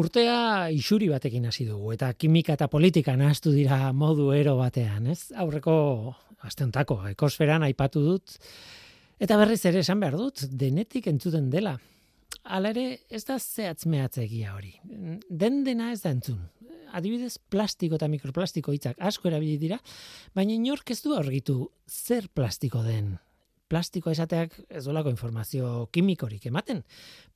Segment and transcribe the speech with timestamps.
[0.00, 5.32] Urtea isuri batekin hasi dugu eta kimika eta politika nahaztu dira modu ero batean, ez?
[5.36, 5.74] Aurreko
[6.46, 8.36] asteontako ekosferan aipatu dut
[9.20, 11.76] eta berriz ere esan behar dut denetik entzuten dela.
[12.44, 14.72] Hala ere ez da zehatz mehatzegia hori.
[15.28, 16.40] Den dena ez da entzun.
[16.96, 19.78] Adibidez, plastiko eta mikroplastiko hitzak asko erabili dira,
[20.34, 23.18] baina inork ez du argitu zer plastiko den
[23.70, 26.82] plastikoa esateak ez dolako informazio kimikorik ematen.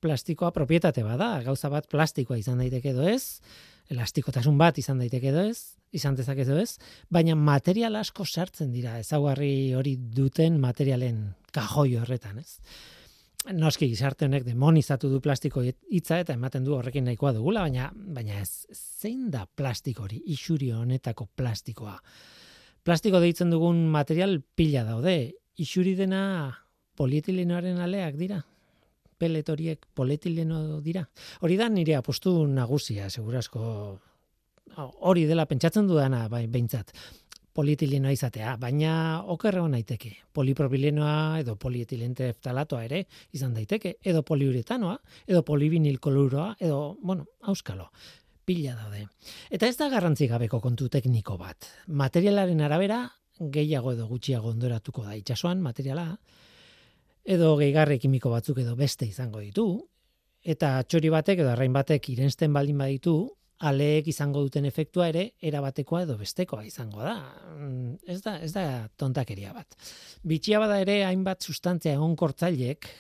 [0.02, 3.40] Plastikoa propietate bada, gauza bat plastikoa izan daiteke edo ez,
[3.94, 6.76] elastikotasun bat izan daiteke edo ez, izan dezake edo ez,
[7.12, 11.22] baina material asko sartzen dira ezaugarri hori duten materialen
[11.54, 12.58] kajoi horretan, ez?
[13.52, 18.40] Noski gizarte honek demonizatu du plastiko hitza eta ematen du horrekin nahikoa dugula, baina baina
[18.40, 21.98] ez zein da plastiko hori, isuri honetako plastikoa.
[22.84, 26.22] Plastiko deitzen dugun material pila daude, isuri dena
[26.96, 28.40] polietilenoaren aleak dira.
[29.18, 31.04] Peletoriek polietileno dira.
[31.40, 33.98] Hori da nire apostu nagusia, segurasko
[34.76, 36.90] hori dela pentsatzen dudana bai beintzat
[37.54, 40.10] polietilenoa izatea, baina okerrego naiteke.
[40.34, 43.04] Polipropilenoa edo polietilente eftalatoa ere
[43.36, 47.90] izan daiteke, edo poliuretanoa, edo polivinil koloruroa, edo, bueno, auskalo
[48.44, 49.06] pila daude.
[49.54, 51.70] Eta ez da garrantzi gabeko kontu tekniko bat.
[51.86, 52.98] Materialaren arabera,
[53.40, 56.06] gehiago edo gutxiago ondoratuko da itsasoan materiala
[57.24, 59.66] edo gehigarri kimiko batzuk edo beste izango ditu
[60.44, 63.16] eta txori batek edo arrain batek irensten baldin baditu
[63.64, 67.14] aleek izango duten efektua ere erabatekoa edo bestekoa izango da.
[67.54, 68.64] Mm, ez da, ez da
[69.00, 69.76] tontakeria bat.
[70.26, 72.90] Bitxia bada ere hainbat sustantzia egonkortzailek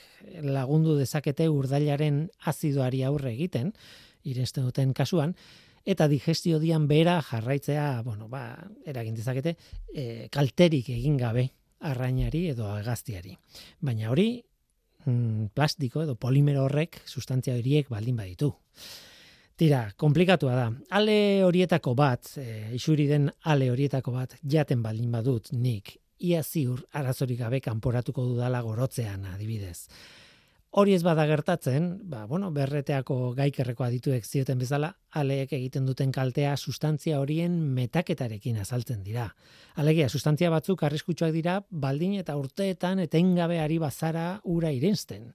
[0.46, 3.74] lagundu dezakete urdailaren azidoari aurre egiten,
[4.24, 5.34] irensten duten kasuan,
[5.84, 9.56] eta digestio dian bera jarraitzea, bueno, ba, eragin dezakete,
[9.92, 11.50] e, kalterik egin gabe
[11.84, 13.36] arrainari edo agaztiari.
[13.80, 14.42] Baina hori,
[15.04, 18.54] mm, plastiko edo polimero horrek sustantzia horiek baldin baditu.
[19.56, 20.70] Tira, komplikatua da.
[20.90, 26.80] Ale horietako bat, e, isuri den ale horietako bat, jaten baldin badut nik, ia ziur
[26.92, 29.88] arazorik gabe kanporatuko dudala gorotzean adibidez.
[30.74, 34.88] Hori ez bada gertatzen, ba, bueno, berreteako gaikerreko adituek zioten bezala,
[35.20, 39.28] aleek egiten duten kaltea sustantzia horien metaketarekin azaltzen dira.
[39.78, 45.28] Alegia, sustantzia batzuk arriskutsuak dira, baldin eta urteetan etengabe ari bazara ura irensten.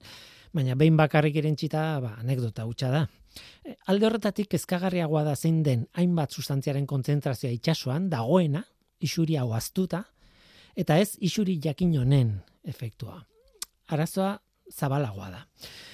[0.52, 3.02] Baina behin bakarrik irentzita, ba, anekdota hutsa da.
[3.64, 8.66] E, alde horretatik ezkagarriagoa da zein den hainbat sustantziaren kontzentrazioa itsasoan dagoena,
[9.00, 10.04] isuri hau aztuta,
[10.76, 12.36] eta ez isuri jakin honen
[12.68, 13.22] efektua.
[13.88, 14.36] Arazoa
[14.72, 15.44] zabalagoa da.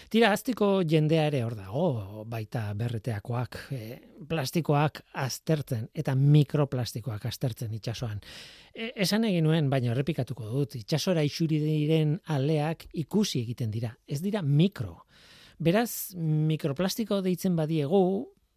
[0.06, 3.81] Tira, aztiko jendea ere hor dago, baita berreteakoak, e,
[4.28, 8.20] plastikoak aztertzen, eta mikroplastikoak aztertzen itxasoan.
[8.70, 14.20] E, esan egin nuen, baina errepikatuko dut, itxasora isuri diren aleak ikusi egiten dira, ez
[14.22, 15.00] dira mikro.
[15.58, 18.04] Beraz, mikroplastiko deitzen badiegu,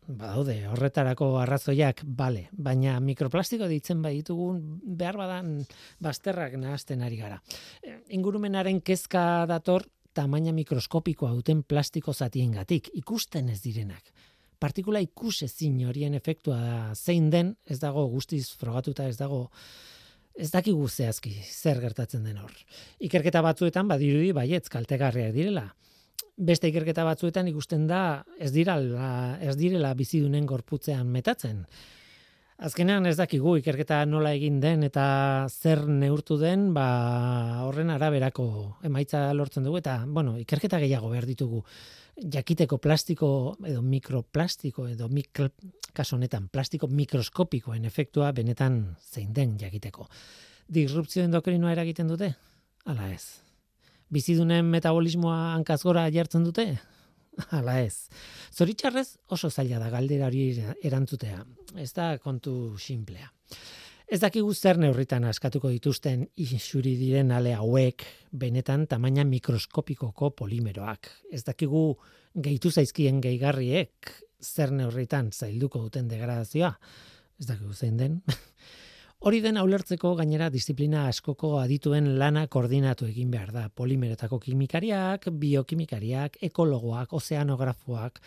[0.09, 4.61] badaude, horretarako arrazoiak, bale, baina mikroplastiko deitzen baditugun
[4.99, 5.55] behar badan
[6.01, 7.41] bazterrak nahazten ari gara.
[7.81, 14.11] E, ingurumenaren kezka dator tamaina mikroskopikoa duten plastiko zatiengatik ikusten ez direnak.
[14.59, 19.47] Partikula ikus ezin horien efektua zein den, ez dago guztiz frogatuta, ez dago
[20.39, 22.51] ez dakigu zehazki zer gertatzen den hor.
[23.03, 25.65] Ikerketa batzuetan badirudi baietz kaltegarriak direla.
[26.39, 31.65] Beste ikerketa batzuetan ikusten da ez dirala ez direla bizidunen gorputzean metatzen.
[32.59, 35.03] Azkenean ez dakigu ikerketa nola egin den eta
[35.47, 38.47] zer neurtu den, ba horren araberako
[38.83, 41.61] emaitza lortzen dugu eta bueno, ikerketa gehiago behar ditugu.
[42.19, 43.29] Jakiteko plastiko
[43.63, 45.47] edo mikroplastiko edo mikro,
[45.95, 50.09] kaso honetan plastiko mikroskopikoen efektua benetan zein den jakiteko.
[50.67, 52.33] Disrupzio endokrinoa eragiten dute?
[52.83, 53.39] Hala ez.
[54.11, 56.73] Bizidunen metabolismoa hankazgora jartzen dute?
[57.55, 58.09] Hala ez.
[58.55, 60.51] Zoritxarrez oso zaila da galdera hori
[60.83, 61.43] erantzutea.
[61.77, 63.29] Ez da kontu simplea.
[64.09, 71.11] Ez dakigu zer neurritan askatuko dituzten isuri diren ale hauek benetan tamaina mikroskopikoko polimeroak.
[71.31, 71.83] Ez dakigu
[72.33, 74.09] gehitu zaizkien gehigarriek
[74.41, 76.73] zer neurritan zailduko duten degradazioa.
[77.39, 78.21] Ez dakigu zein den.
[79.19, 83.65] Hori den ulertzeko gainera disiplina askoko adituen lana koordinatu egin behar da.
[83.67, 88.21] Polimeretako kimikariak, biokimikariak, ekologoak, ozeanografoak,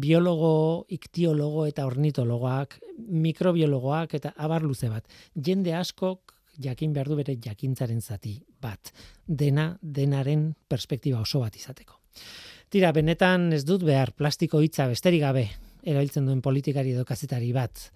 [0.00, 0.54] biologo,
[0.96, 2.78] iktiologo eta ornitologoak,
[3.26, 5.04] mikrobiologoak eta abar luze bat.
[5.36, 6.32] Jende askok
[6.64, 8.94] jakin behar du bere jakintzaren zati bat.
[9.28, 12.00] Dena, denaren perspektiba oso bat izateko.
[12.72, 15.46] Tira, benetan ez dut behar plastiko hitza besterik gabe
[15.84, 17.90] erabiltzen duen politikari edo kazetari bat.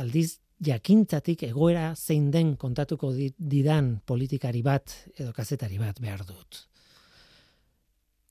[0.00, 6.64] Aldiz, jakintzatik egoera zein den kontatuko didan politikari bat edo kazetari bat behar dut.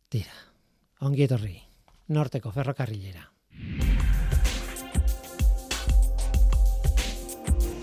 [0.10, 0.36] Tira,
[1.02, 1.56] ongi etorri,
[2.10, 3.26] norteko ferrokarrilera.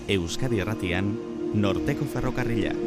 [0.07, 1.09] Euskadi Erratian,
[1.57, 2.77] norteko ferrokarrilera.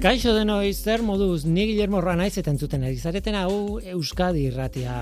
[0.00, 4.94] Kaixo denoi zer moduz, ni Guillermo Ranaiz eta entzuten ari zareten hau Euskadi Irratia.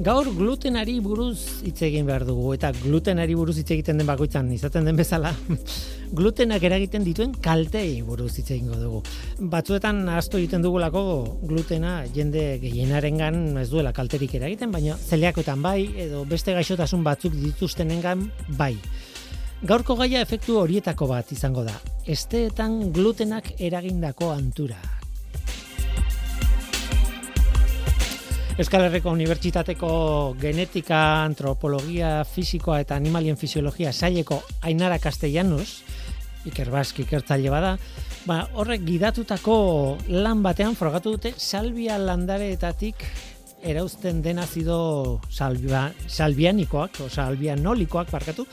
[0.00, 4.88] Gaur glutenari buruz hitz egin behar dugu eta glutenari buruz hitz egiten den bakoitzan izaten
[4.88, 5.34] den bezala
[6.22, 9.02] glutenak eragiten dituen kaltei buruz hitz egingo dugu.
[9.52, 11.04] Batzuetan asto egiten dugulako
[11.44, 18.30] glutena jende gehienarengan ez duela kalterik eragiten, baina zeliakoetan bai edo beste gaixotasun batzuk dituztenengan
[18.56, 18.72] bai.
[19.60, 21.74] Gaurko gaia efektu horietako bat izango da.
[22.08, 24.78] Esteetan glutenak eragindako antura.
[28.56, 29.90] Euskal Herriko Unibertsitateko
[30.40, 35.82] Genetika, Antropologia, Fisikoa eta Animalien Fisiologia saileko Ainara Castellanos,
[36.48, 37.74] Iker Bask ikertzaile bada,
[38.24, 39.56] ba, horrek gidatutako
[40.08, 43.04] lan batean frogatu dute salvia landareetatik
[43.62, 48.46] erauzten den azido salvia, salvianikoak, o salvianolikoak barkatu,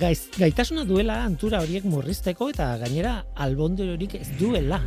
[0.00, 4.80] gaiz, gaitasuna duela antura horiek murrizteko eta gainera albonde horik ez duela.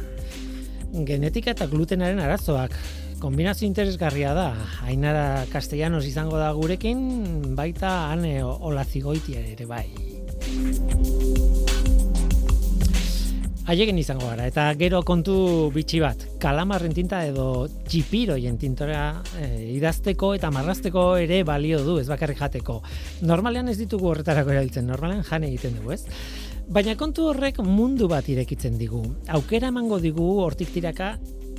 [1.05, 2.73] Genetika eta glutenaren arazoak
[3.19, 4.53] kombinazio interesgarria da.
[4.87, 9.87] Ainara Castellanos izango da gurekin, baita ane olazigoitia ere bai.
[13.69, 15.33] Haiegen izango gara, eta gero kontu
[15.69, 19.01] bitxi bat, kalamarren tinta edo txipiroien tintora
[19.37, 22.79] e, idazteko eta marrazteko ere balio du, ez bakarrik jateko.
[23.29, 26.01] Normalean ez ditugu horretarako erabiltzen, normalean jane egiten dugu, ez?
[26.65, 29.03] Baina kontu horrek mundu bat irekitzen digu.
[29.37, 31.11] Aukera emango digu hortik tiraka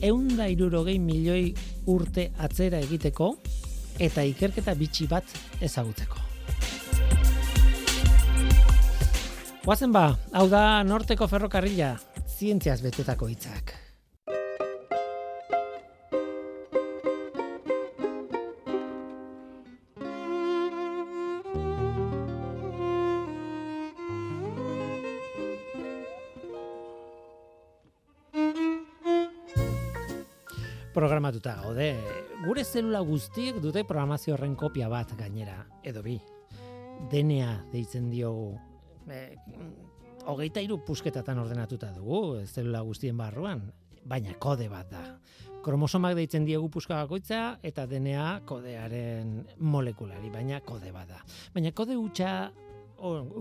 [0.03, 1.53] eunda irurogei milioi
[1.95, 3.37] urte atzera egiteko
[4.03, 6.27] eta ikerketa bitxi bat ezagutzeko.
[9.61, 11.93] Guazen ba, hau da norteko ferrokarrila,
[12.25, 13.77] zientziaz betetako hitzak.
[31.01, 31.95] programatuta gaude.
[32.45, 36.19] Gure zelula guztiek dute programazio horren kopia bat gainera, edo bi.
[37.13, 38.70] DNA deitzen diogu.
[39.09, 39.21] E,
[40.29, 43.63] hogeita iru pusketatan ordenatuta dugu, zelula guztien barruan,
[44.05, 45.05] baina kode bat da.
[45.65, 51.21] Kromosomak deitzen diegu puska bakoitza eta DNA kodearen molekulari, baina kode bat da.
[51.55, 52.51] Baina kode hutsa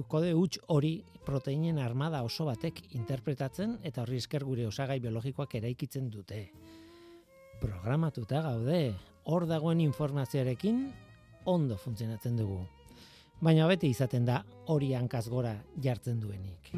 [0.07, 0.94] kode huts hori
[1.25, 6.45] proteinen armada oso batek interpretatzen eta horri esker gure osagai biologikoak eraikitzen dute
[7.59, 8.94] programatuta gaude,
[9.27, 10.85] hor dagoen informazioarekin
[11.45, 12.62] ondo funtzionatzen dugu.
[13.39, 16.74] Baina beti izaten da hori hankaz gora jartzen duenik.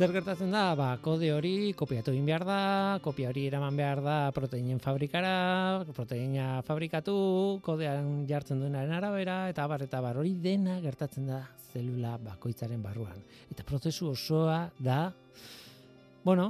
[0.00, 2.60] Zer gertatzen da, ba, kode hori kopiatu egin behar da,
[3.04, 5.32] kopia hori eraman behar da proteinen fabrikara,
[5.92, 7.16] proteina fabrikatu,
[7.60, 11.42] kodean jartzen duenaren arabera, eta bar, eta bar, hori dena gertatzen da
[11.74, 13.18] zelula bakoitzaren barruan.
[13.52, 15.02] Eta prozesu osoa da,
[16.24, 16.46] bueno,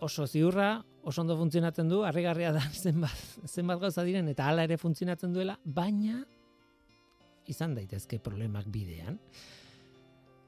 [0.00, 0.70] oso ziurra,
[1.04, 5.58] oso ondo funtzionatzen du, harrigarria da zenbat, zenbat gauza diren, eta hala ere funtzionatzen duela,
[5.66, 6.22] baina
[7.44, 9.20] izan daitezke problemak bidean.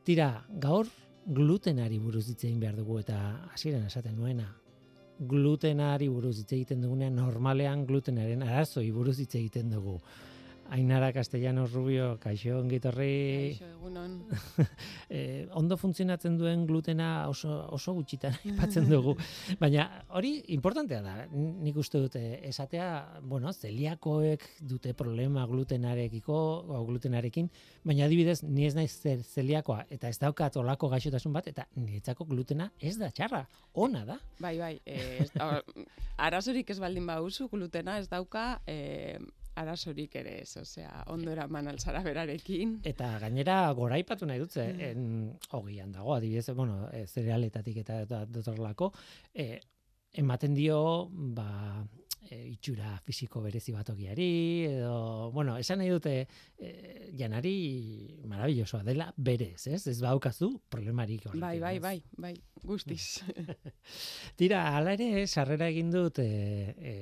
[0.08, 0.30] Tira,
[0.64, 0.88] gaur
[1.28, 3.18] glutenari buruz hitz egin behar dugu eta
[3.52, 4.48] hasieran esaten nuena
[5.18, 9.98] glutenari buruz hitz egiten dugunean normalean glutenaren arazoi buruz hitz egiten dugu.
[10.70, 13.56] Ainara Castellanos Rubio, kaixo ongitorri.
[13.56, 14.18] Kaixo egunon.
[15.08, 19.14] eh, ondo funtzionatzen duen glutena oso, oso gutxitan aipatzen dugu.
[19.60, 19.86] Baina
[20.18, 21.14] hori importantea da.
[21.32, 22.88] Nik uste dute esatea,
[23.22, 27.48] bueno, zeliakoek dute problema glutenarekiko, o glutenarekin,
[27.88, 32.68] baina adibidez, ni ez naiz zeliakoa eta ez daukat olako gaixotasun bat eta niretzako glutena
[32.78, 34.20] ez da txarra, ona da.
[34.38, 35.32] Bai, bai, eh, ez,
[36.18, 39.16] arazorik ez baldin bauzu glutena ez dauka eh,
[39.60, 42.78] arazorik ere ez, osea, ondo eraman alzara berarekin.
[42.88, 44.90] Eta gainera goraipatu nahi dutze, mm.
[44.90, 48.92] en, ogian dago, adibidez, bueno, e, zerealetatik eta dotorlako,
[49.34, 49.60] e,
[50.18, 50.80] ematen dio,
[51.12, 51.48] ba,
[52.20, 54.28] e, itxura fisiko berezi bat ogiari,
[54.68, 56.14] edo, bueno, esan nahi dute
[56.58, 56.72] e,
[57.18, 57.54] janari
[58.28, 59.80] marabillosoa dela berez, ez?
[59.86, 61.40] Ez baukazu problemarik hori.
[61.42, 62.34] Bai, bai, bai, bai,
[62.64, 63.22] guztiz.
[64.38, 66.28] Tira, ala ere, sarrera egin dut e,
[66.76, 66.94] e,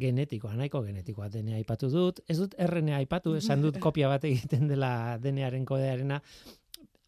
[0.00, 4.68] genetikoa, nahiko genetikoa denea aipatu dut, ez dut RNA aipatu, esan dut kopia bat egiten
[4.70, 6.20] dela denearen kodearena,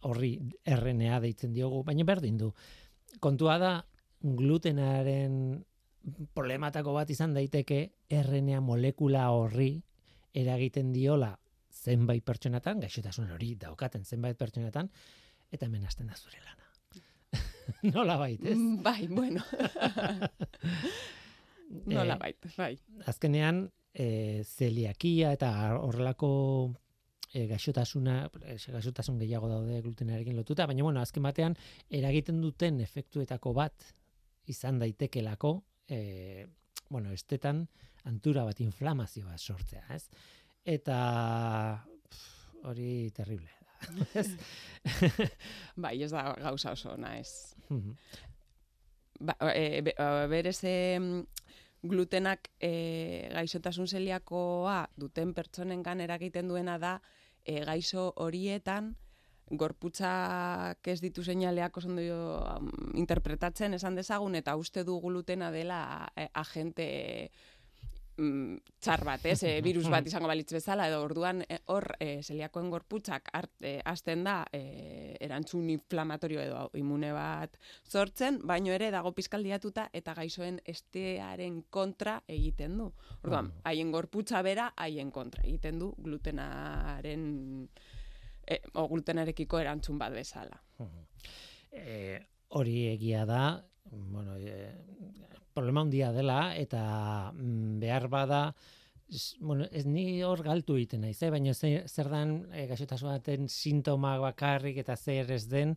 [0.08, 2.52] horri RNA deitzen diogu, baina berdin du.
[3.22, 3.76] Kontua da
[4.22, 5.62] glutenaren
[6.34, 9.76] problematako bat izan daiteke RNA molekula horri
[10.34, 11.32] eragiten diola
[11.72, 14.90] zenbait pertsonatan, gaixotasun hori daukaten zenbait pertsonatan,
[15.52, 16.68] eta hemen hasten da zure lana.
[17.94, 18.56] Nola bait, ez?
[18.56, 19.42] Mm, Bai, bueno.
[21.86, 22.74] Nola bait, bai.
[23.08, 26.30] azkenean e, zeliakia eta horrelako
[27.32, 31.56] e, gaixotasuna, gaixotasun gehiago daude glutenarekin lotuta, baina bueno, azken batean
[31.90, 33.92] eragiten duten efektuetako bat
[34.52, 36.46] izan daitekelako, e,
[36.88, 37.66] bueno, estetan
[38.08, 40.06] antura bat inflamazio bat sortzea, ez?
[40.64, 40.96] Eta
[42.08, 43.50] pff, hori terrible.
[43.50, 43.60] da.
[44.20, 44.28] Ez?
[45.74, 47.56] Bai, ez da gauza oso ona, ez.
[49.18, 49.94] Ba, e, be,
[50.30, 51.08] berez em,
[51.82, 56.92] glutenak e, gaixotasun zeliakoa duten pertsonengan eragiten duena da
[57.42, 58.94] e, gaixo horietan
[59.58, 62.02] gorputzak ez ditu seinaleak oso ondo
[62.40, 66.86] um, interpretatzen esan dezagun eta uste du glutena dela e, agente
[68.16, 72.22] mm, txar bat, ez, e, virus bat izango balitz bezala, edo orduan e, hor e,
[72.22, 78.90] zeliakoen gorputzak hart, e, hasten da e, erantzun inflamatorio edo imune bat sortzen, baino ere
[78.94, 82.92] dago pizkaldiatuta eta gaixoen estearen kontra egiten du.
[83.22, 87.26] Orduan, haien gorputza bera haien kontra egiten du glutenaren
[88.46, 90.60] e, o glutenarekiko erantzun bat bezala.
[91.72, 94.72] e, hori egia da, bueno, e,
[95.52, 98.44] problema handia dela eta mm, behar bada
[99.40, 101.30] bueno, ez ni hor galtu egiten naiz, eh?
[101.30, 105.74] baina zer, zer dan e, gaixotasun baten sintoma bakarrik eta zer ez den,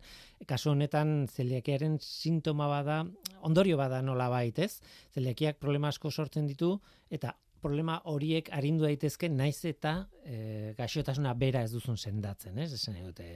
[0.48, 3.02] kasu honetan zeliakiaren sintoma bada,
[3.42, 4.80] ondorio bada nola ez?
[5.14, 6.78] Zeliakiak problema asko sortzen ditu
[7.10, 12.70] eta problema horiek arindu daitezke naiz eta e, gaixotasuna bera ez duzun sendatzen, ez?
[12.78, 13.26] Esan nahi dute.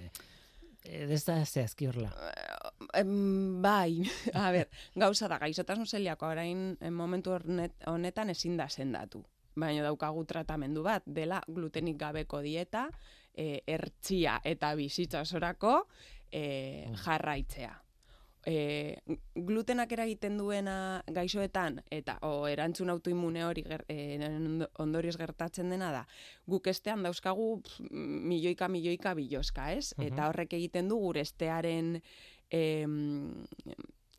[0.84, 2.12] E, ez da zehazki horrela.
[2.94, 4.06] Em, bai,
[4.38, 7.34] a ber, gauza da, gaixotasun zeliako orain momentu
[7.90, 9.24] honetan ezin da sendatu.
[9.58, 12.86] Baina daukagu tratamendu bat, dela glutenik gabeko dieta,
[13.34, 15.74] e, ertzia eta bizitza osorako
[16.30, 17.74] e, jarraitzea.
[18.46, 18.96] E,
[19.36, 24.16] glutenak eragiten duena gaixoetan eta o, erantzun autoimune hori ger, e,
[24.80, 26.06] ondorioz gertatzen dena da
[26.48, 29.92] guk estean dauzkagu pf, milioika milioika biloska, ez?
[29.98, 30.06] Mhm.
[30.06, 32.00] Eta horrek egiten du gure estearen
[32.50, 33.44] em,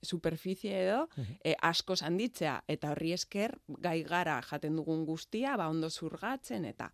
[0.01, 1.35] superficie edo Mhm.
[1.43, 6.91] e, asko handitzea eta horri esker gai gara jaten dugun guztia ba ondo zurgatzen eta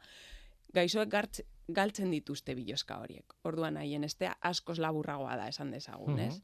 [0.73, 3.33] gaixoek gartz, galtzen dituzte biloska horiek.
[3.43, 6.41] Orduan haien estea askoz laburragoa da esan dezagun, ez?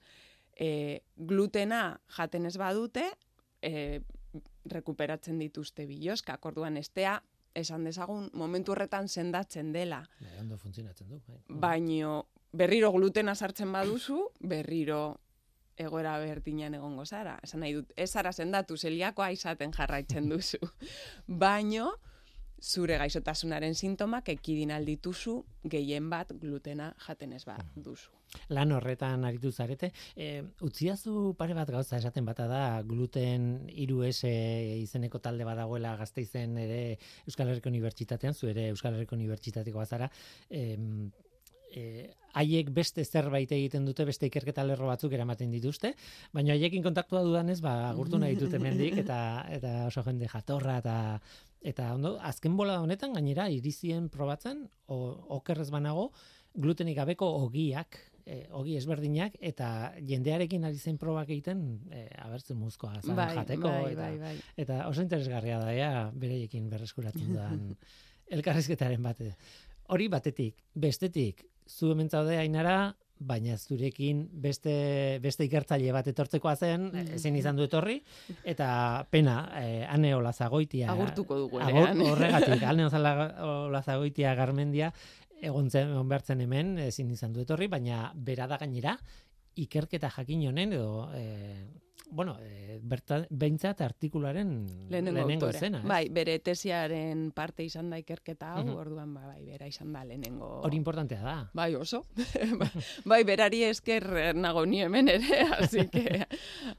[0.54, 3.08] E, glutena jaten ez badute,
[3.62, 4.02] e,
[4.70, 6.46] rekuperatzen dituzte biloskak.
[6.46, 7.18] Orduan estea
[7.56, 10.04] esan dezagun momentu horretan sendatzen dela.
[10.20, 11.20] Bai, ondo funtzionatzen du.
[11.28, 11.42] Bai.
[11.68, 12.16] Baino
[12.54, 15.04] berriro glutena sartzen baduzu, berriro
[15.78, 17.38] egoera berdinean egongo zara.
[17.44, 20.60] Esan nahi dut, ez zara sendatu zeliakoa izaten jarraitzen duzu.
[21.46, 21.94] Baino,
[22.64, 25.36] zure gaixotasunaren sintomak ekidin aldituzu
[25.68, 28.12] gehien bat glutena jaten ez ba duzu.
[28.56, 29.92] Lan horretan aritu zarete.
[30.16, 34.32] E, utziazu pare bat gauza esaten bata da gluten 3S
[34.80, 36.80] izeneko talde badagoela gazteizen ere
[37.28, 40.10] Euskal Herriko Unibertsitatean, zu ere Euskal Herriko Unibertsitatekoa zara,
[40.50, 41.12] em,
[41.76, 45.94] e, haiek beste zerbait egiten dute, beste ikerketa lerro batzuk eramaten dituzte,
[46.34, 49.20] baina haiekin kontaktua dudanez, ba, agurtu nahi dute hemendik eta
[49.54, 50.96] eta oso jende jatorra eta
[51.64, 54.98] eta ondo, azken bola honetan gainera irizien probatzen, o,
[55.40, 56.10] okerrez banago,
[56.54, 59.68] glutenik gabeko ogiak, e, ogi ezberdinak, eta
[60.08, 64.36] jendearekin ari zen probak egiten, e, abertzen muzkoa zan jateko, bai, eta, bai, bai.
[64.66, 67.70] eta oso interesgarria da, ea, bereiekin berreskuratzen dudan
[68.38, 69.34] elkarrizketaren bate.
[69.94, 72.96] Hori batetik, bestetik, zu hemen zaude ainara,
[73.28, 74.74] baina zurekin beste,
[75.24, 78.00] beste ikertzaile bat etortzekoa zen, ezin izan du etorri,
[78.44, 78.68] eta
[79.12, 80.92] pena, eh, ane olazagoitia.
[80.94, 84.92] Agurtuko dugu Agur, horregatik, ane olazagoitia garmendia,
[85.42, 88.98] egon zen, egon hemen, ezin izan du etorri, baina bera da gainera,
[89.56, 91.64] ikerketa jakin honen, edo, eh,
[92.10, 95.80] bueno, eh, berta, behintzat artikularen Lehenengo, lehenengo izena.
[95.80, 95.86] ez?
[95.86, 98.76] Bai, bere tesiaren parte izan da ikerketa hau, Mhm.
[98.78, 100.62] orduan ba, bai, bera izan da lehenengo.
[100.64, 101.50] Hori importantea da.
[101.54, 102.06] Bai, oso.
[103.06, 106.28] bai, berari esker eh, nago ni hemen ere, así que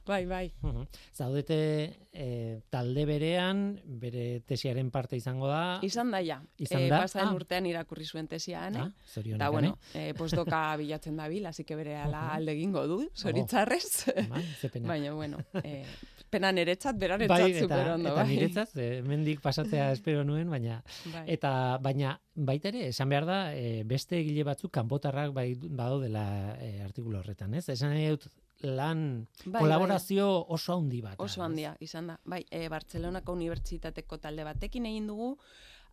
[0.05, 0.53] bai, bai.
[0.61, 0.87] Mhm.
[1.13, 5.79] Zaudete eh, talde berean, bere tesiaren parte izango da.
[5.83, 6.41] Izan da ja.
[6.57, 7.01] Izan Eh, da?
[7.01, 7.35] Pasaden Ah.
[7.35, 8.79] urtean irakurri zuen tesia ane.
[8.79, 8.91] Ah,
[9.25, 12.35] Eta, bueno, eh, postdoka bilatzen dabil, así que bere ala Mhm.
[12.37, 14.05] alde egingo du, zoritzarrez.
[14.29, 14.87] Bai, ze pena.
[15.11, 15.85] Baina bueno, eh,
[16.29, 18.09] pena niretzat, beraretzat bai, bai, super ondo.
[18.09, 18.29] eta bai.
[18.29, 20.81] niretzat, eh, mendik pasatzea espero nuen, baina
[21.13, 21.25] Bai.
[21.27, 26.25] eta baina baita ere esan behar da eh, beste egile batzuk kanpotarrak bai badaudela
[26.59, 27.69] eh, artikulu horretan, ez?
[27.69, 28.27] Esan nahi dut
[28.63, 31.19] lan Bai, kolaborazio oso handi bat.
[31.19, 32.19] Oso handia, izan da.
[32.25, 35.37] Bai, e, Bartzelonako Unibertsitateko talde batekin egin dugu,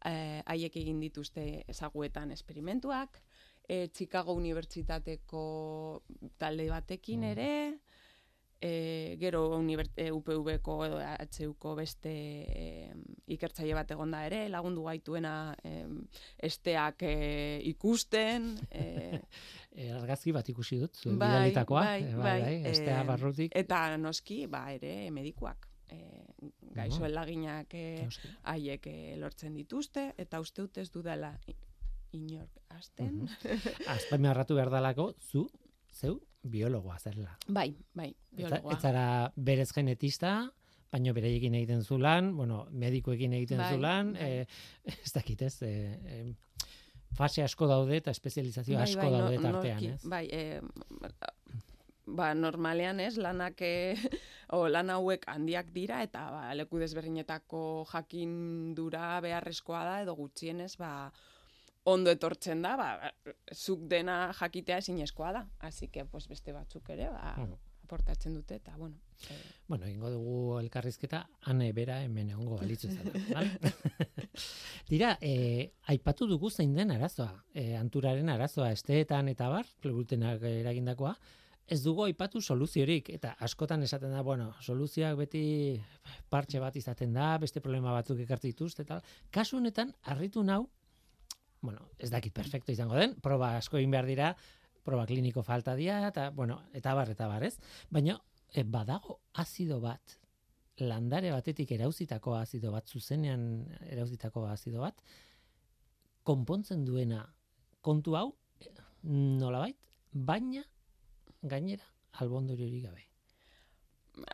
[0.05, 3.19] eh, haiek egin dituzte ezaguetan esperimentuak,
[3.69, 6.03] e, Chicago Unibertsitateko
[6.39, 7.25] talde batekin Mm.
[7.25, 7.79] ere,
[8.63, 9.43] e, gero
[9.97, 11.01] e, UPV-ko edo
[11.49, 12.93] HUko beste e,
[13.35, 15.83] ikertzaile bat egonda ere, lagundu gaituena e,
[16.39, 18.87] esteak e, ikusten, e,
[19.73, 23.55] E, argazki bat ikusi dut, Bai, bidalitakoa, bai, eh, bai, bai, estea em, barrutik.
[23.57, 25.65] eta noski, ba, ere medikuak.
[25.89, 26.27] E,
[26.77, 28.07] gaixo elaginak e,
[28.53, 31.33] haiek eh, lortzen dituzte, eta uste dut ez dudala
[32.13, 33.25] inork hasten.
[33.95, 35.47] Azpimarratu behar dalako, zu,
[35.89, 37.37] zeu, biologoa zerla.
[37.49, 38.73] bai, bai, biologoa.
[38.73, 40.51] ez zara berez genetista,
[40.93, 44.31] baino bereiekin egiten zulan, bueno, medikoekin egiten Bai, zulan, bai.
[44.43, 44.47] eh,
[45.05, 46.35] ez dakit ez, eh, eh,
[47.17, 50.05] fase asko daude eta espezializazio Bai, asko bai, no- daude tartean, norki, ez?
[50.05, 50.61] Bai, e,
[52.07, 53.95] ba, normalean ez, lanak, e,
[54.57, 61.11] o, lan hauek handiak dira, eta ba, leku desberdinetako jakindura beharrezkoa da, edo gutxienez, ba,
[61.85, 63.13] ondo etortzen da, ba,
[63.55, 65.47] zuk dena jakitea ezinezkoa da.
[65.61, 67.35] Así que, pues, beste batzuk ere, ba,
[67.93, 68.97] aportatzen dute, eta, bueno,
[69.29, 69.37] e,
[69.69, 72.89] Bueno, ingo dugu elkarrizketa, ane bera hemen egongo balitzu
[73.33, 73.51] bale?
[74.89, 81.15] Dira, eh, aipatu dugu zein den arazoa, eh, anturaren arazoa, esteetan eta bar, glutenak eragindakoa,
[81.73, 85.45] ez dugu aipatu soluziorik, eta askotan esaten da, bueno, soluzioak beti
[86.29, 90.67] partxe bat izaten da, beste problema batzuk ekartzen dituzte, eta kasu honetan, harritu nau,
[91.63, 94.33] bueno, ez dakit perfecto izango den, proba asko egin behar dira,
[94.85, 97.55] proba kliniko falta dira, eta, bueno, eta bar, eta bar, ez?
[97.91, 98.19] Baina,
[98.53, 100.19] e, badago azido bat,
[100.83, 103.47] landare batetik erauzitako azido bat, zuzenean
[103.87, 104.99] erauzitako azido bat,
[106.27, 107.23] konpontzen duena
[107.81, 108.29] kontu hau,
[108.61, 108.75] eh,
[109.07, 109.79] nolabait,
[110.13, 110.67] baina
[111.43, 111.87] gainera
[112.21, 113.12] albondoriorik gabe.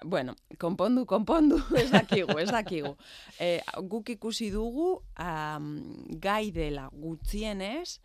[0.05, 2.97] Bueno, konpondu, konpondu, ez dakigu, ez dakigu.
[3.41, 5.69] E, guk ikusi dugu, um,
[6.19, 8.01] gai dela gutxienez,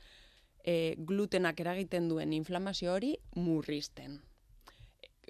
[0.63, 4.19] e, glutenak eragiten duen inflamazio hori murrizten.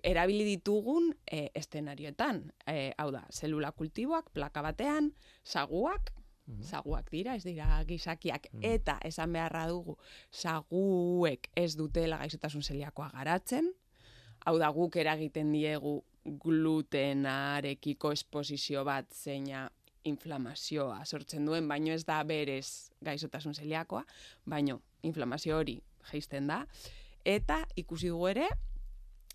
[0.03, 6.11] Erabili ditugun e, estenarioetan, e, hau da, zelula kultiboak, plaka batean, saguak,
[6.43, 6.63] Mhm.
[6.67, 9.95] saguak dira, ez dira gizakiak, eta esan beharra dugu,
[10.29, 13.69] saguek ez dutela gaixotasun zeliakoa garatzen,
[14.45, 19.69] hau da guk eragiten diegu glutenarekiko esposizio bat zeina
[20.03, 24.03] inflamazioa sortzen duen, baino ez da berez gaixotasun zeliakoa,
[24.45, 25.77] baino inflamazio hori
[26.11, 26.65] jaisten da,
[27.25, 28.47] eta ikusi dugu ere,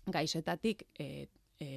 [0.09, 1.27] gaixoetatik e,
[1.59, 1.69] e,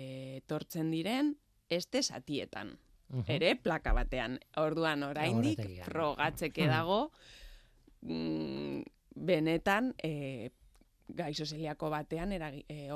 [0.43, 1.35] etortzen diren
[1.71, 2.77] este satietan
[3.13, 3.25] Mhm.
[3.29, 4.39] ere plaka batean.
[4.57, 5.87] Orduan oraindik Laborategian.
[5.87, 7.11] frogatzeke dago
[8.03, 8.83] mm,
[9.15, 10.51] benetan e,
[11.45, 12.89] zeliako batean eragi, e,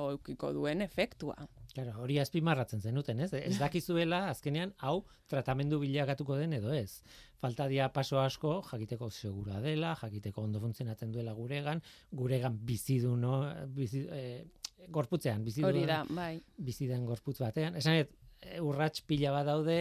[0.52, 1.36] duen efektua.
[1.76, 3.34] Claro, hori azpimarratzen zenuten, ez?
[3.36, 7.02] Ez dakizuela azkenean hau tratamendu bilakatuko den edo ez.
[7.42, 11.82] Falta dia paso asko, jakiteko segura dela, jakiteko ondo funtzionatzen duela guregan,
[12.16, 13.42] guregan bizidu no,
[13.76, 14.46] bizi, eh,
[14.88, 16.38] gorputzean, bizidu Hori da, bai.
[16.56, 17.76] bizi den gorputz batean.
[17.76, 19.78] Esan eh, urrats pila bat daude,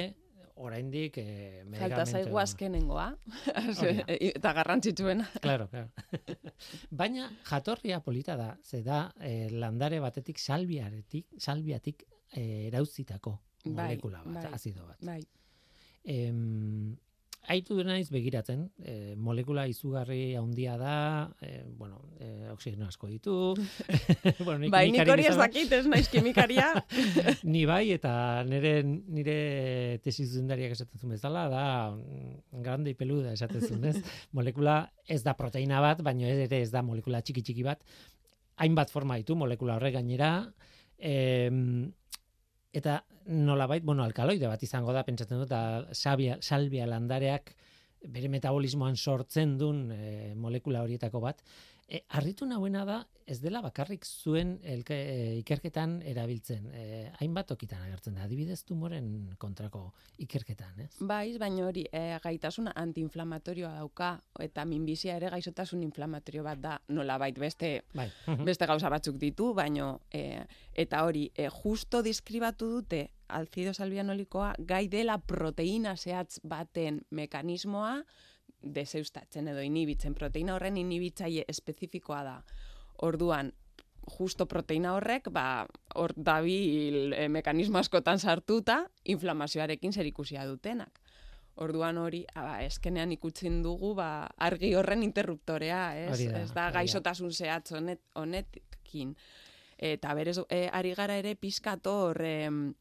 [0.56, 3.08] oraindik eh, Falta zaigu azkenengoa.
[3.76, 3.90] Da.
[4.08, 5.28] eta garrantzitsuena.
[5.42, 5.90] Claro, claro.
[7.02, 14.22] Baina jatorria polita da, ze da eh, landare batetik salbiaretik, salbiatik eh, erauzitako Bai, molekula
[14.26, 14.54] bat, bai.
[14.54, 15.02] azido bat.
[15.06, 15.22] Bai.
[16.04, 16.96] Em,
[17.52, 20.96] Aitu naiz begiratzen, eh, molekula izugarri handia da,
[21.42, 23.36] eh, bueno, eh, oxigeno asko ditu.
[24.46, 26.72] bueno, nik Bai, nik hori ez dakit, ez naiz kimikaria.
[27.54, 29.38] Ni bai, eta nire, nire
[30.04, 34.02] tesis zuzendariak esaten zuen bezala, da mm, grande y peluda esaten zuen, ez?
[34.34, 37.86] molekula ez da proteina bat, baino ez ere ez da molekula txiki txiki bat.
[38.64, 40.32] Hainbat forma ditu molekula horrek gainera,
[40.98, 41.92] em,
[42.76, 45.54] eta nolabait, bueno, alkaloide bat izango da, pentsatzen dut,
[45.96, 47.56] sabia, salvia landareak
[48.14, 51.42] bere metabolismoan sortzen duen e, molekula horietako bat.
[51.88, 52.96] E, harritu nahuena da,
[53.30, 56.66] ez dela bakarrik zuen elke, e, ikerketan erabiltzen.
[56.74, 56.86] E,
[57.20, 59.84] hainbat tokitan agertzen da, adibidez tumoren kontrako
[60.26, 60.90] ikerketan, ez?
[61.00, 67.38] Bai, baina hori, e, gaitasuna antiinflamatorioa dauka, eta minbizia ere gaixotasun inflamatorio bat da, nolabait
[67.38, 68.10] beste Bai.
[68.50, 70.42] beste gauza batzuk ditu, baino e,
[70.74, 78.00] eta hori, e, justo diskribatu dute alzido salbianolikoa gai dela proteina zehatz baten mekanismoa
[78.66, 80.16] deseustatzen edo inibitzen.
[80.16, 82.36] Proteina horren inibitzaile espezifikoa da.
[83.06, 83.52] Orduan,
[84.06, 91.02] justo proteina horrek, ba, hor dabil e, mekanismo askotan sartuta, inflamazioarekin zerikusia dutenak.
[91.56, 97.32] Orduan hori, ba, eskenean ikutzen dugu, ba, argi horren interruptorea, ez, da, ez da gaixotasun
[97.32, 99.16] zehatz honet, honetkin.
[99.78, 102.74] Eta berez, e, ari gara ere pizkator em,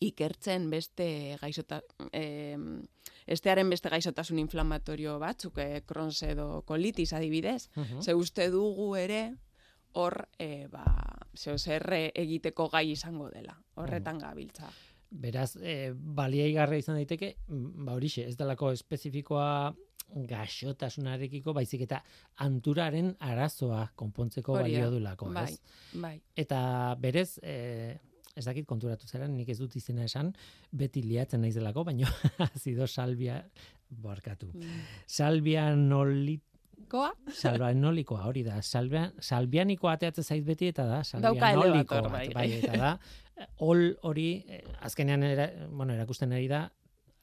[0.00, 1.80] ikertzen beste gaixota,
[2.12, 2.82] em,
[3.30, 8.02] estearen beste gaixotasun inflamatorio batzuk, e, Crohn's edo colitis adibidez, Mhm.
[8.02, 9.36] Ze uste dugu ere
[9.92, 10.84] hor e, ba,
[11.34, 13.56] zeo zer egiteko gai izango dela.
[13.74, 14.70] Horretan gabiltza.
[15.10, 19.74] Beraz, e, baliaigarra izan daiteke, mm, ba horixe, ez delako espezifikoa
[20.10, 22.02] gaixotasunarekiko, baizik eta
[22.44, 25.60] anturaren arazoa konpontzeko balio dulako, bai, ez?
[25.94, 26.14] bai.
[26.36, 26.60] Eta
[26.98, 27.98] berez, e,
[28.40, 30.32] ez dakit konturatu zera, nik ez dut izena esan,
[30.72, 32.10] beti liatzen naizelako, baina
[32.50, 33.42] azido salvia,
[33.90, 34.50] barkatu.
[34.54, 34.86] Mm.
[35.06, 36.46] Salvia nolit
[36.90, 37.10] Koa?
[37.30, 38.60] salbianolikoa hori da.
[38.64, 42.48] Salbia, salbianikoa ateatzen zait beti eta da Dauka salbianoliko elevator, bat, bai.
[42.48, 42.92] bai, eta da
[43.70, 46.64] ol hori eh, azkenean era, bueno, erakusten ari da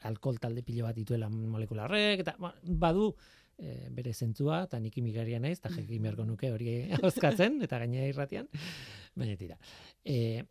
[0.07, 3.09] alkohol talde pilo bat dituela molekularrek eta ba, badu
[3.57, 8.09] eh, bere zentzua eta nik imikaria naiz eta jekin beharko nuke hori hozkatzen eta gainera
[8.11, 8.49] irratian
[9.17, 9.57] baina tira
[10.05, 10.45] e,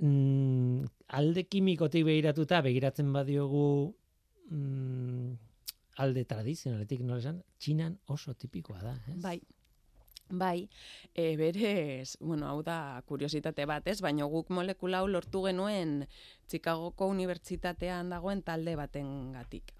[0.00, 0.84] mm,
[1.18, 3.94] alde kimikotik begiratuta begiratzen badiogu
[4.50, 5.36] mm,
[5.98, 9.20] alde tradizionaletik nola esan, txinan oso tipikoa da, ez?
[9.22, 9.38] Bai.
[10.28, 10.68] Bai,
[11.14, 14.02] e, berez, bueno, hau da kuriositate bat, ez?
[14.04, 16.02] Baina guk molekula hau lortu genuen
[16.52, 19.72] Chicagoko Unibertsitatean dagoen talde baten gatik.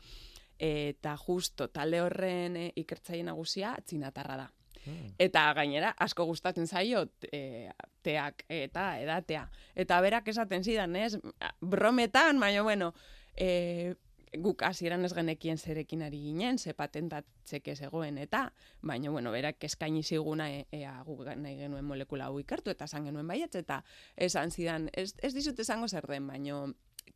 [0.59, 4.49] Eta justo talde horren e, ikertzaile nagusia txinatarra da.
[4.89, 5.15] Mm.
[5.19, 7.71] Eta gainera, asko gustatzen zaio e,
[8.03, 9.47] teak eta edatea.
[9.77, 11.19] Eta berak esaten zidan, ez?
[11.61, 12.95] Brometan, baina bueno,
[13.37, 13.95] e,
[14.37, 18.49] guk hasieran ez genekien zerekin ari ginen, ze patentatzeke zegoen eta,
[18.83, 23.09] baina bueno, berak eskaini ziguna e, ea guk nahi genuen molekula hau ikertu eta esan
[23.09, 23.83] genuen baietz eta
[24.17, 26.67] esan zidan, ez, ez dizut esango zer den, baina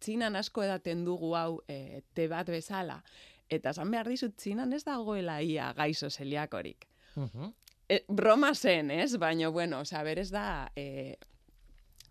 [0.01, 3.03] txinan asko edaten dugu hau e, te bat bezala,
[3.49, 7.53] eta esan behar dizut txinan ez dagoela ia gaizo zeliakorik Mhm.
[7.93, 9.11] E, broma zen, ez?
[9.21, 11.17] Baina, bueno, osea, berez da, e,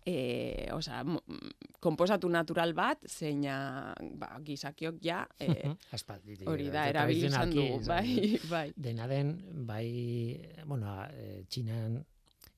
[0.04, 1.50] e, osea, mo- mm,
[1.82, 3.56] komposatu natural bat, zeina,
[4.18, 8.64] ba, gizakiok ja, e, Aspalditik, hori da, eta erabili izan tradizionalki, dugu, izan bai, bai.
[8.88, 9.32] Dena den,
[9.66, 9.86] bai,
[10.66, 12.00] bueno, eh, txinan,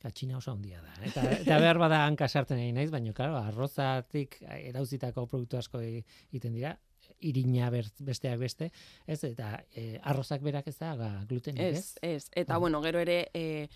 [0.01, 0.95] ka, txina oso handia da.
[1.09, 6.03] Eta, eta behar bada hanka sartzen egin naiz, baina, claro, arrozatik erauzitako produktu asko e-
[6.31, 6.77] egiten dira,
[7.25, 8.71] irina besteak beste,
[9.07, 11.79] ez, eta eh, arrozak berak ez da ga, glutenik, ez?
[11.79, 12.31] Ez, ez.
[12.35, 12.59] Eta, Ah.
[12.59, 13.69] bueno, gero ere, e,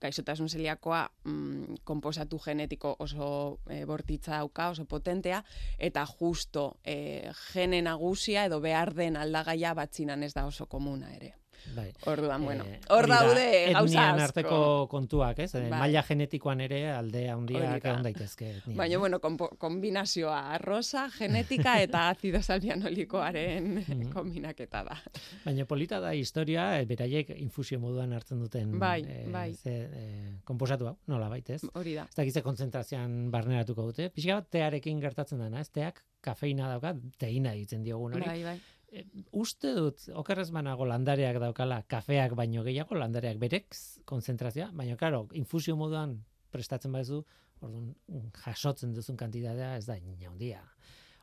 [0.00, 5.44] gaixotasun zeliakoa mm, komposatu genetiko oso e, bortitza dauka, oso potentea,
[5.78, 11.34] eta justo e, gene nagusia edo behar den aldagaia batzinan ez da oso komuna ere.
[11.74, 11.92] Bai.
[12.06, 14.22] Orduan, bueno, Eh, hor hori da, daude gauza asko.
[14.24, 14.58] arteko
[14.90, 15.52] kontuak, ez?
[15.52, 15.68] Bai.
[15.70, 17.76] Maila genetikoan ere alde da.
[17.76, 18.50] egon daitezke.
[18.66, 18.98] Baina, eh?
[18.98, 24.12] bueno, kombinazioa arroza, genetika eta azido salbianolikoaren Mhm.
[24.12, 24.96] kombinaketa da.
[25.44, 29.54] Baina polita da historia, eh, beraiek infusio moduan hartzen duten Bai, eh, bai.
[29.54, 31.62] Ze, eh, komposatu hau, nola baitez.
[31.74, 32.06] Hori da.
[32.08, 34.10] Ez dakitze kontzentrazioan barneratuko dute.
[34.10, 35.70] Pixka bat tearekin gertatzen dena, ez?
[35.70, 38.24] Teak kafeina dauka, teina ditzen diogun hori.
[38.26, 38.60] Bai, bai.
[38.94, 39.02] E,
[39.34, 43.74] uste dut, okerrez banago landareak daukala, kafeak baino gehiago, landareak berek
[44.06, 46.12] konzentrazioa, baina, karo, infusio moduan
[46.54, 47.24] prestatzen baduzu,
[47.64, 50.60] orduan mm, jasotzen duzun kantitatea ez da ina handia.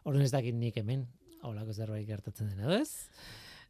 [0.04, 1.06] Orduan ez dakit nik hemen,
[1.48, 3.08] holako zerbait gertatzen dena, ez?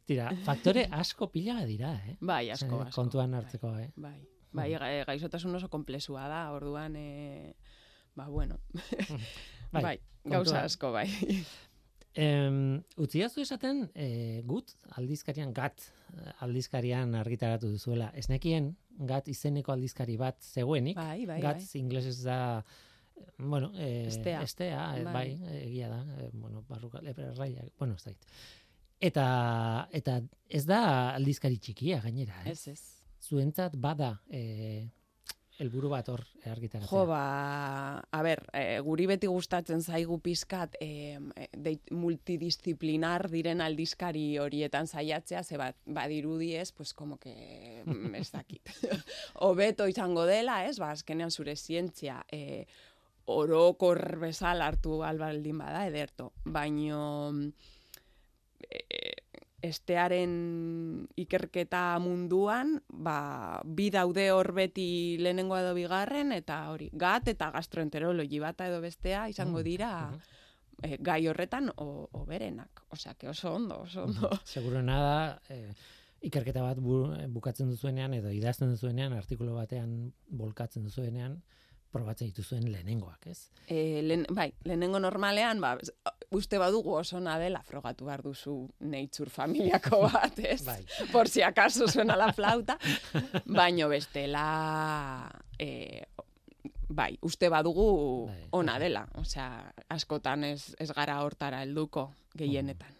[0.08, 2.16] Tira, faktore asko pila dira, eh?
[2.20, 2.96] Bai, asko, Eh, asko.
[3.04, 3.92] Kontuan hartzeko, eh?
[3.94, 4.16] Bai,
[4.50, 7.54] bai, ga- gaixotasun oso komplexua da, orduan, e,
[8.18, 8.58] ba, bueno,
[9.72, 11.06] Bai, bai, gauza asko, bai.
[12.14, 15.80] Em, utziazu esaten, e, gut, aldizkarian, gat,
[16.12, 18.10] eh, aldizkarian argitaratu duzuela.
[18.14, 18.74] Ez nekien,
[19.08, 20.96] gat izeneko aldizkari bat zegoenik.
[20.96, 21.40] Bai, bai, bai.
[21.40, 22.64] Gatz inglesez da,
[23.16, 24.42] eh, bueno, e, Estea.
[24.42, 25.14] estea eh, Bai.
[25.38, 28.26] bai, egia da, e, bueno, barruka, erraiak, bueno, ez dakit.
[29.00, 32.68] Eta, eta ez da aldizkari txikia gainera, ez?
[32.68, 32.98] Ez, ez.
[33.22, 34.90] Zuentzat bada e,
[35.60, 36.90] helburu bat hor argitaratzea.
[36.90, 41.18] Jo, ba, a ber, e, guri beti gustatzen zaigu pizkat e,
[41.52, 48.30] deit, multidisciplinar diren aldizkari horietan saiatzea, ze bat, badirudi ez, pues como que, mm, ez
[48.32, 48.72] dakit,
[49.46, 52.64] hobeto izango dela, ez, ba, azkenean zure zientzia, e,
[53.30, 56.32] orokor bezala hartu albaldin bada, ederto.
[56.44, 57.32] Baino,
[58.66, 59.21] e,
[59.62, 60.32] estearen
[61.16, 68.42] ikerketa munduan, ba, bi daude hor beti lehenengo edo bigarren, eta hori, gat eta gastroenterologi
[68.42, 70.20] bata edo bestea izango Mm, dira mhm.
[70.82, 72.82] e, gai horretan o, oberenak.
[72.90, 74.30] Osea, que oso ondo, oso ondo.
[74.44, 75.72] Seguruena da, eh,
[76.22, 81.40] ikerketa bat bu, bukatzen duzuenean edo idazten duzuenean artikulu batean bolkatzen duzuenean
[81.92, 83.50] probatzen dituzuen lehenengoak, ez?
[83.66, 85.76] E, lehen, bai, lehenengo normalean, ba,
[86.32, 90.64] uste badugu oso dela frogatu behar duzu neitzur familiako bat, ez?
[90.64, 90.84] Bai.
[91.12, 92.78] Por si acaso suena la flauta.
[93.46, 96.02] Baino bestela, e,
[96.88, 98.42] bai, uste badugu Bai.
[98.50, 99.06] ona dela.
[99.20, 102.98] Osea, askotan ez, ez gara hortara helduko gehienetan.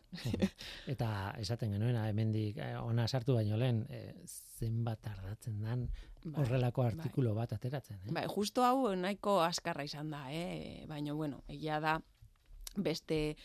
[0.93, 4.13] Eta esaten genuena hemendik eh, ona sartu baino lehen eh,
[4.61, 6.93] zenbat tardatzen dan Bai, horrelako bai.
[6.93, 8.15] artikulu bat ateratzen, eh?
[8.15, 10.85] Bai, justo hau nahiko askarra izan da, eh?
[10.89, 11.99] baina bueno, egia da
[12.77, 13.37] beste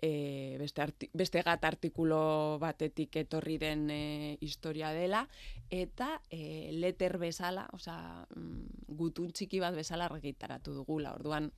[0.00, 5.24] e, beste, arti, beste gat artikulo batetik etorri den e, historia dela
[5.70, 11.14] eta e, letter bezala, osea, mm, gutun txiki bat bezala argitaratu dugula.
[11.18, 11.50] Orduan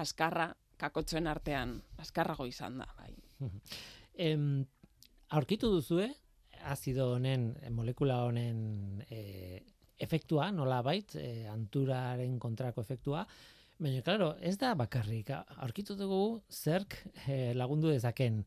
[0.00, 0.50] askarra
[0.80, 3.14] kakotzen artean askarrago izan da, bai.
[4.20, 4.66] Em,
[5.32, 6.10] aurkitu duzue
[6.68, 9.62] azido honen, eh, molekula honen e,
[10.00, 13.26] efektua, nola bait, e, anturaren kontrako efektua,
[13.80, 18.42] baina, claro, ez da bakarrik, aurkitu dugu zerk e, lagundu dezaken,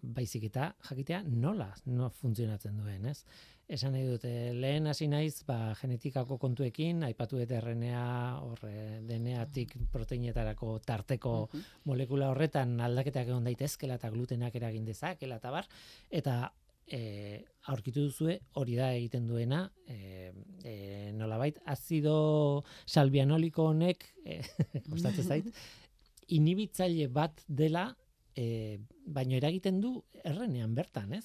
[0.00, 3.24] baizik eta jakitea nola no funtzionatzen duen, ez?
[3.70, 8.06] Esan nahi dute, lehen hasi naiz, ba, genetikako kontuekin, aipatu dut RNA,
[8.42, 8.72] horre,
[9.06, 11.60] DNA-tik proteinetarako tarteko Mhm.
[11.84, 15.68] molekula horretan aldaketak egon daitezkela eta glutenak eragin dezakela eta bar
[16.10, 16.52] eta
[16.90, 20.32] e, aurkitu duzue hori da egiten duena e,
[20.64, 20.74] e,
[21.16, 24.40] nolabait azido salbianoliko honek e,
[25.28, 25.46] zait
[26.38, 27.90] inhibitzaile bat dela
[28.34, 31.24] e, baino eragiten du errenean bertan, ez?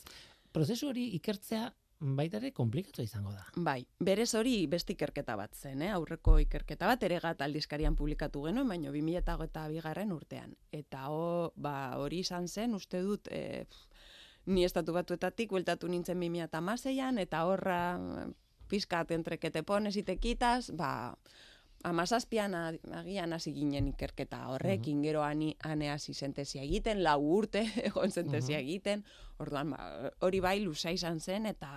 [0.55, 1.67] Prozesu hori ikertzea
[2.15, 3.45] baita ere komplikatu izango da.
[3.55, 5.91] Bai, berez hori beste ikerketa bat zen, eh?
[5.95, 10.55] aurreko ikerketa bat, ere gat aldizkarian publikatu genuen, baino 2008 bigarren urtean.
[10.75, 13.65] Eta ho, ba, hori izan zen, uste dut, e,
[14.45, 18.29] ni estatu batuetatik, bueltatu nintzen 2008an, eta horra eh,
[18.69, 21.17] pizkat entrekete pones y te quitas, ba,
[21.85, 28.11] amazazpian agian hasi ginen ikerketa horrekin, gero ani, ane hasi sentesia egiten, lau urte egon
[28.11, 29.05] sentesia egiten,
[29.37, 31.69] orduan ba, hori bai luza izan zen eta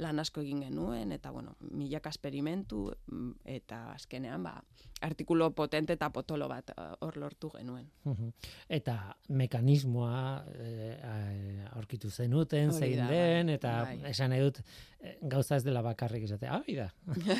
[0.00, 4.54] lan asko egin genuen, eta bueno, milaka esperimentu, mm, eta azkenean ba,
[5.04, 7.86] artikulo potente eta potolo bat eh, hor lortu genuen.
[8.68, 8.96] Eta
[9.28, 10.20] mekanismoa
[10.54, 13.98] eh, eh, aurkitu zenuten, zein da, den, bai, eta bai.
[14.10, 14.60] esan nahi dut,
[15.00, 16.58] eh, gauza ez dela bakarrik esatea.
[16.58, 16.90] Hau da,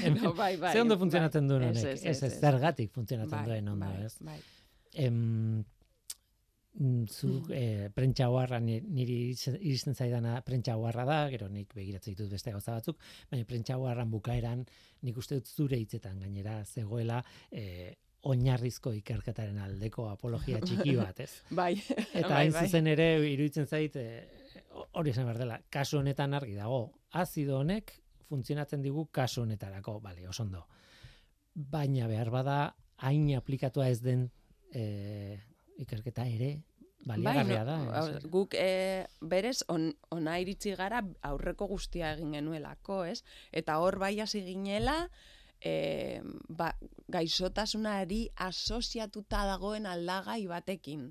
[0.03, 1.05] hemen, No, bai, bai, ze ondo bai.
[1.05, 4.17] funtzionatzen duen Ez, honek, ez, ez, ez, zergatik funtzionatzen Bai, duen ondo, bai, ez.
[4.21, 4.39] bai.
[4.95, 5.65] Em,
[7.11, 12.31] zu eh, prentsa guarra ni- niri iristen zaidana prentsa guarra da, gero nik begiratzen ditut
[12.31, 12.99] beste gauza batzuk,
[13.31, 14.63] baina prentsa guarran bukaeran
[15.03, 21.41] nik uste dut zure hitzetan gainera zegoela eh, oinarrizko ikerketaren aldeko apologia txiki bat, ez?
[21.61, 21.73] Bai,
[22.13, 22.65] Eta bai, hain bai.
[22.67, 24.29] zuzen ere iruditzen zait eh,
[24.93, 25.61] hori esan behar dela.
[25.71, 26.83] Kasu honetan argi dago.
[27.17, 27.95] Azido honek
[28.29, 30.67] funtzionatzen digu kasu honetarako, bale, oso ondo.
[31.55, 32.59] Baina behar bada
[32.99, 34.29] hain aplikatua ez den
[34.73, 35.41] eh,
[35.81, 36.59] ikerketa ere
[37.07, 37.77] baliagarria da.
[37.81, 38.31] Bai, no, ez?
[38.33, 43.23] guk e, berez on, ona iritsi gara aurreko guztia egin genuelako, ez?
[43.53, 44.97] Eta hor bai hasi ginela,
[45.61, 46.73] e, ba,
[47.13, 51.11] gaixotasunari asoziatuta dagoen aldagai batekin.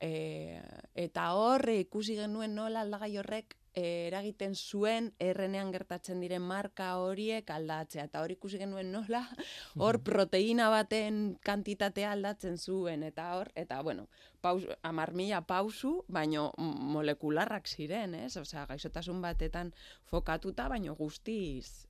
[0.00, 0.60] E,
[0.94, 7.50] eta hor e, ikusi genuen nola aldagai horrek eragiten zuen errenean gertatzen diren marka horiek
[7.50, 8.04] aldatzea.
[8.10, 9.24] Eta hor ikusi genuen nola
[9.76, 13.02] hor proteina baten kantitatea aldatzen zuen.
[13.08, 14.08] Eta hor, eta bueno,
[14.40, 18.36] paus, amar mila pausu, baino molekularrak ziren, ez?
[18.36, 19.74] Osea, gaixotasun batetan
[20.10, 21.88] fokatuta, baino guztiz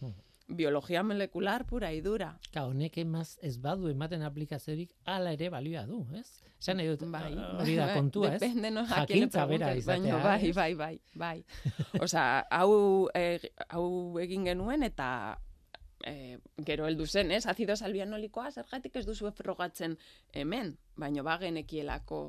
[0.00, 0.14] Hmm.
[0.48, 2.32] Biologia molekular pura idura.
[2.52, 6.40] Ka, honek emaz ez badu ematen aplikaziorik hala ere balioa du, ez?
[6.58, 8.40] Esan nahi dut, Bai, hori da kontua, ez?
[8.40, 11.36] Depende, no, Jakintza bera izatea, bai, bai, bai, bai.
[12.04, 12.72] Osea, hau,
[13.14, 15.10] e, hau egin genuen eta
[16.04, 17.44] e, gero heldu zen, ez?
[17.46, 19.98] Azido salbianolikoa zergatik ez duzu frogatzen
[20.32, 22.22] hemen, baino ba genekielako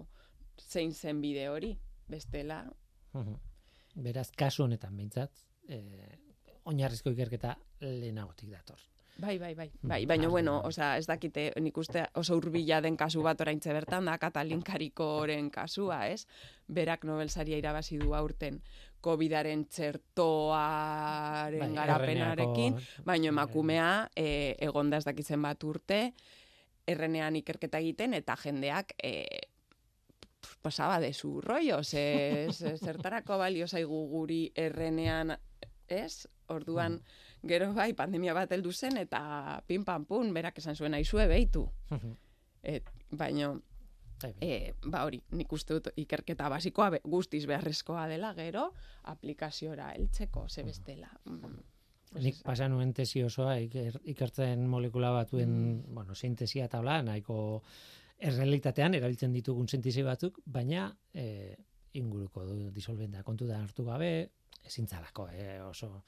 [0.59, 1.77] zein zen bide hori,
[2.07, 2.65] bestela.
[3.13, 3.45] Mhm.
[3.99, 5.31] Beraz, kasu honetan behintzat,
[5.67, 6.28] eh,
[6.69, 8.79] oinarrizko ikerketa lehenagotik dator.
[9.19, 9.65] Bai, bai, bai.
[9.81, 13.73] Hmm, Bai, baina bueno, osea, ez dakite nik uste oso hurbila den kasu bat oraintze
[13.75, 16.21] bertan da Katalin Karikoren kasua, ez?
[16.71, 18.61] Berak Nobel saria irabazi du aurten
[19.03, 25.99] COVIDaren txertoaren Bai, garapenarekin, RNA-ko- baina emakumea e, egonda ez dakitzen bat urte,
[26.87, 29.27] errenean ikerketa egiten eta jendeak e,
[30.61, 35.35] pasaba de su rollo, ze, zertarako balio zaigu guri errenean,
[35.87, 36.27] ez?
[36.49, 37.01] Orduan,
[37.47, 41.69] gero bai, pandemia bat heldu zen eta pin pam pun, berak esan zuen aizue behitu.
[41.89, 42.15] Mhm.
[42.63, 43.61] Et, baino,
[44.43, 48.65] E, ba hori, nik uste dut ikerketa basikoa be, guztiz beharrezkoa dela gero
[49.07, 51.07] aplikaziora heltzeko ze bestela.
[51.23, 51.61] Mm.
[52.11, 55.93] Pues Nik pasa nuen tesi osoa iker, ikertzen molekula batuen, Mm.
[55.95, 57.63] bueno, sintesia eta bla, nahiko
[58.17, 61.55] errealitatean erabiltzen ditugun sintesi batzuk, baina e,
[61.93, 64.31] inguruko du disolventea kontutan hartu gabe,
[64.65, 66.03] ezintzalako, e, oso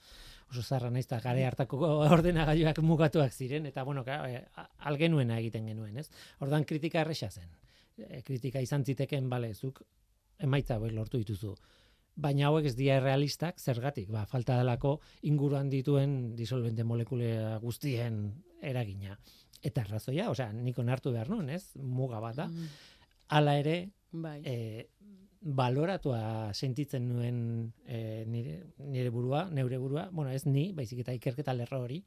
[0.52, 1.78] oso zarra naiz eta gare hartako
[2.18, 6.10] ordenagailuak mugatuak ziren eta bueno, e, a- algenuena egiten genuen, ez?
[6.40, 7.50] Ordan kritika erresa zen.
[7.98, 9.82] E, kritika izan ziteken, bale, zuk
[10.40, 11.56] emaitza hauek lortu dituzu.
[12.16, 18.18] Baina hauek ez dira realistak, zergatik, ba, falta delako inguruan dituen disolvente molekulea guztien
[18.62, 19.16] eragina.
[19.64, 21.72] Eta arrazoia, osea, nik onartu behar nuen, ez?
[21.78, 22.48] Muga bat da.
[22.50, 22.68] Mm,
[23.32, 23.76] Hala ere,
[24.12, 24.42] Bai.
[24.44, 24.90] e,
[25.42, 27.40] baloratua sentitzen nuen
[27.86, 32.04] e, nire, nire burua, neure burua, bueno, ez ni, baizik eta ikerketa lerro hori,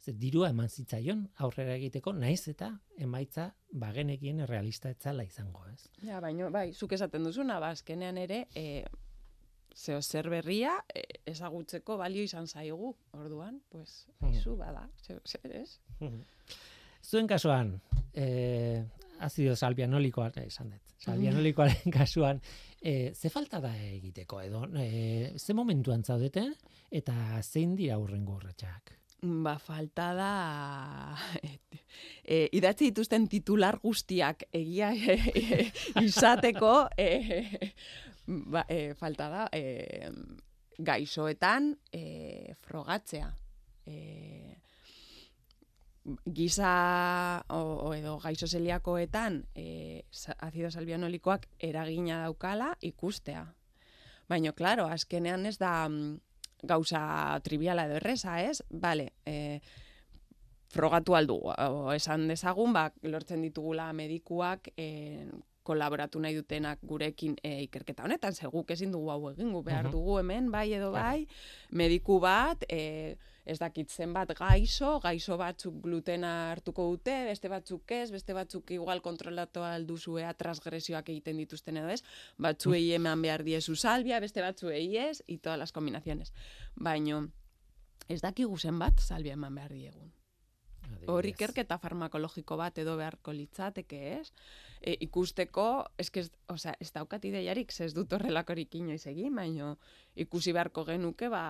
[0.00, 2.68] ze dirua eman zitzaion aurrera egiteko, naiz eta
[3.02, 5.88] emaitza bagenekien realista etzala izango, ez?
[6.04, 8.84] Ja, baino, bai, zuk esaten duzuna, ba, azkenean ere, e,
[9.76, 14.30] zeo zer berria e, ezagutzeko balio izan zaigu, orduan, pues, Mhm.
[14.30, 15.80] aizu, bada, zeo zer, ez?
[17.02, 17.80] Zuen kasuan,
[18.14, 18.84] eh,
[19.20, 22.40] azido salbianolikoa, eh, esan dut, salbianolikoaren kasuan,
[22.86, 26.44] eh, ze falta da egiteko edo, eh, ze momentuan zaudete
[26.90, 28.94] eta zein dira hurrengo urratsak?
[29.22, 30.30] Ba, falta da
[32.22, 35.70] e, idatzi dituzten titular guztiak egia e,
[36.04, 37.08] izateko e,
[38.26, 40.12] ba, e, falta da e,
[40.78, 43.32] gaixoetan e, frogatzea.
[43.86, 43.96] E,
[46.24, 50.04] giza o, o edo gaixo zeliakoetan e,
[50.38, 53.46] azido salbianolikoak eragina daukala ikustea.
[54.28, 56.20] Baina, claro, azkenean ez da mm,
[56.66, 57.00] gauza
[57.42, 58.62] triviala edo erresa, ez?
[58.70, 59.60] Bale, e,
[60.68, 65.26] frogatu aldu, o esan dezagun, ba, lortzen ditugula medikuak e,
[65.66, 69.92] kolaboratu nahi dutenak gurekin e, ikerketa honetan, ze guk ezin dugu hau egin, behar Mhm.
[69.92, 71.26] dugu hemen, bai edo bai,
[71.70, 73.16] mediku bat, e,
[73.46, 79.00] ez dakit zenbat gaixo, gaixo batzuk glutena hartuko dute, beste batzuk ez, beste batzuk igual
[79.04, 82.02] kontrolatu alduzuea transgresioak egiten dituzten edo ez,
[82.42, 86.34] batzuei eman behar diezu salbia, beste batzuei ez, y todas las combinaciones.
[86.74, 87.28] Baino,
[88.08, 90.12] ez dakigu zenbat salbia eman behar diegun.
[91.10, 94.32] Hor ikerketa farmakologiko bat edo beharko litzateke, ez?
[94.80, 95.66] E, ikusteko,
[96.02, 99.76] eske ez, osea, ez daukat ideiarik, ez dut horrelakorik inoiz egin, baino
[100.26, 101.44] ikusi beharko genuke, ba,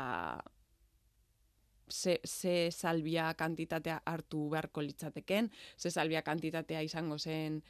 [1.89, 7.63] ze, ze salbia kantitatea hartu beharko litzateken, ze salbia kantitatea izango zen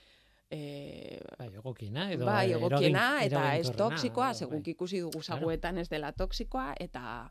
[0.50, 4.70] e, Bai, egokiena edo bai, erogin- egokiena eta ez eraginkorrena, toksikoa, seguk bai.
[4.72, 7.30] ikusi dugu zaguetan ez dela toksikoa eta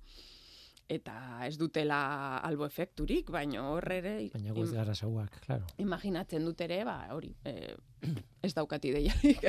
[0.88, 1.14] eta
[1.48, 5.66] ez dutela albo efekturik, baina hor ere Baina gu ez im- gara zauak, claro.
[5.82, 7.76] imaginatzen dut ere, ba, hori, e,
[8.46, 9.42] ez daukat ideiarik,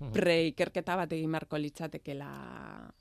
[0.00, 0.12] Mhm.
[0.12, 2.92] pre-ikerketa bat egin marko litzatekela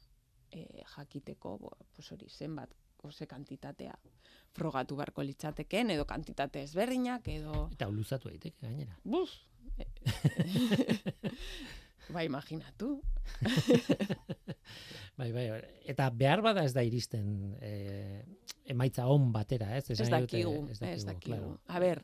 [0.51, 2.73] e, jakiteko, bo, pues hori, zenbat,
[3.11, 3.95] ze kantitatea
[4.55, 7.67] frogatu beharko litzateken, edo kantitate ezberdinak, edo...
[7.75, 8.95] Eta luzatu daiteke gainera.
[9.03, 9.29] Buf!
[12.13, 13.01] ba, imaginatu.
[15.15, 15.45] Bai, bai,
[15.87, 18.19] eta behar bada ez da iristen eh,
[18.67, 19.85] emaitza on batera, ez?
[19.89, 21.37] Ez Esan nahi dute, dakigu, ez ez dakigu.
[21.37, 21.53] claro.
[21.71, 22.01] A ber,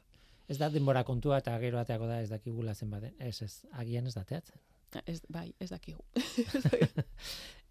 [0.52, 3.06] Ez da denbora kontua eta gero ateako da ez dakigula zenbat.
[3.24, 4.60] Ez, ez, agian ez da teatzen.
[5.06, 6.04] Ez, bai, ez dakigu.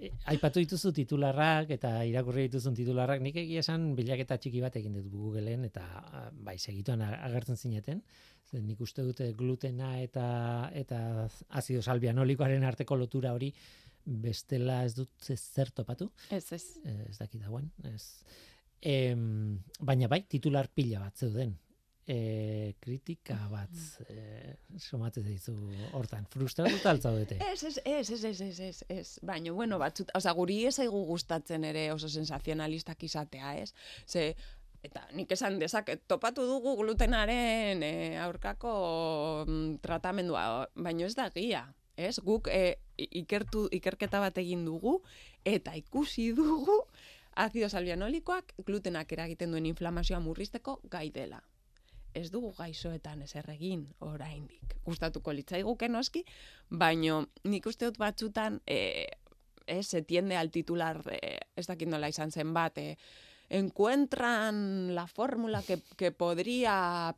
[0.00, 4.94] E, aipatu dituzu titularrak eta irakurri dituzun titularrak, nik egia esan bilaketa txiki bat egin
[4.96, 8.00] dut Googleen eta ah, bai segituan agertzen zineten.
[8.48, 10.24] Ze nik uste dute glutena eta
[10.72, 11.02] eta
[11.60, 13.52] azido salbianolikoaren arteko lotura hori
[14.24, 16.08] bestela ez dut zer topatu.
[16.30, 16.64] Ez, ez.
[16.84, 18.24] Eh, ez dakit dagoen, ez.
[18.80, 21.58] Em, baina bai, titular pila bat zeuden.
[22.08, 23.74] E, kritika bat
[24.08, 25.52] e, somatzen dizu
[25.94, 26.24] hortan.
[26.32, 27.36] Frustratuta altzaudete.
[27.52, 29.18] Ez, ez, ez, ez, ez, ez, ez, ez.
[29.22, 33.74] Baina, bueno, batzut, oza, guri ez zaigu gustatzen ere oso sensazionalistak izatea, ez?
[34.08, 34.32] Ze,
[34.82, 37.92] eta nik esan dezaket, topatu dugu glutenaren e,
[38.24, 38.72] aurkako
[39.46, 41.66] mm, tratamendua, baina ez da gia,
[42.00, 42.16] ez?
[42.24, 44.98] Guk e, ikertu, ikerketa bat egin dugu,
[45.44, 46.80] eta ikusi dugu
[47.40, 51.44] azido salbianolikoak glutenak eragiten duen inflamazioa murrizteko gai dela
[52.14, 54.76] ez dugu gaixoetan ezer egin oraindik.
[54.84, 56.24] Gustatuko litzaiguke noski,
[56.70, 59.06] baino nik uste dut batzutan eh
[59.70, 62.96] ez se tiende al titular eh, ez dakit nola izan zen bat eh,
[63.48, 67.14] encuentran la fórmula que, que podría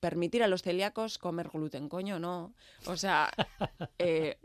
[0.00, 2.54] permitir a los celíacos comer gluten, coño, no.
[2.86, 3.30] O sea,
[3.98, 4.38] eh,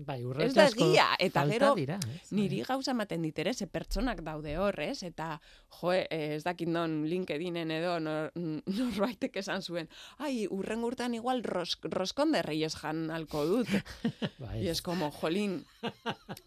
[0.00, 2.30] Bai, ez da egia, eta gero dira, ez?
[2.32, 5.40] niri gauza ematen dit ere, ze pertsonak daude horrez, eta
[5.76, 8.30] jo, eh, ez dakit non LinkedInen edo nor,
[8.78, 13.68] norbaitek esan zuen, ai, urren urtean igual ros, roskonde reyes jan alko dut.
[14.42, 14.66] Bai.
[14.68, 15.66] Es como, jolín.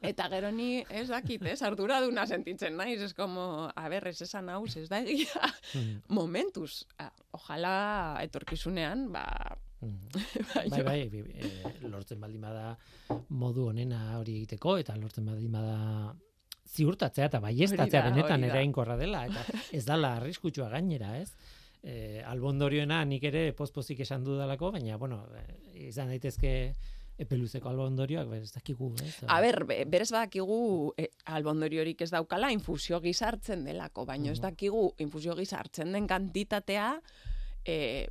[0.01, 4.49] Eta gero ni, ez dakit, ez, arduraduna sentitzen naiz, ez como, a ber, ez esan
[4.49, 6.85] hauz, ez da egia, Mm, momentuz.
[6.97, 9.25] Ah, Ojalá etorkizunean, ba.
[10.55, 12.77] bai, Bai, bai, eh, lortzen baldin bada
[13.29, 16.13] modu honena hori egiteko, eta lortzen baldin bada
[16.73, 18.53] ziurtatzea eta baiestatzea benetan hori da.
[18.55, 21.29] erainkorra dela, eta ez dala arriskutsua gainera, ez?
[21.83, 26.53] E, albondorioena nik ere pozpozik esan dudalako, baina, bueno, eh, izan daitezke
[27.19, 29.11] epeluzeko albondorioak, ez dakigu, ez?
[29.29, 34.39] A ber, be- berez badakigu e, albondoriorik ez daukala infusio gisa hartzen delako, baina ez
[34.39, 34.47] Mhm.
[34.47, 36.87] dakigu infusio gisa hartzen den kantitatea
[37.65, 38.07] e,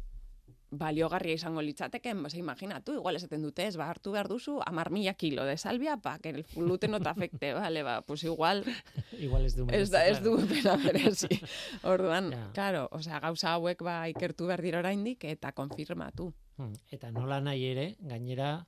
[0.73, 5.12] baliogarria izango litzateken, ba, imaginatu, igual esaten dute, ez, ba, hartu behar duzu, amar mila
[5.14, 8.64] kilo de salvia, pa, que el gluten afecte, vale, ba, pues igual,
[9.20, 11.41] Igual ez du ez da, ez merezi, du pena berezi.
[11.83, 12.51] Orduan, Ja.
[12.55, 16.33] claro, osea, gauza hauek ba ikertu behar dira oraindik eta konfirmatu.
[16.33, 16.70] claro.
[16.70, 18.66] Mm, Eta nola nahi ere, gainera,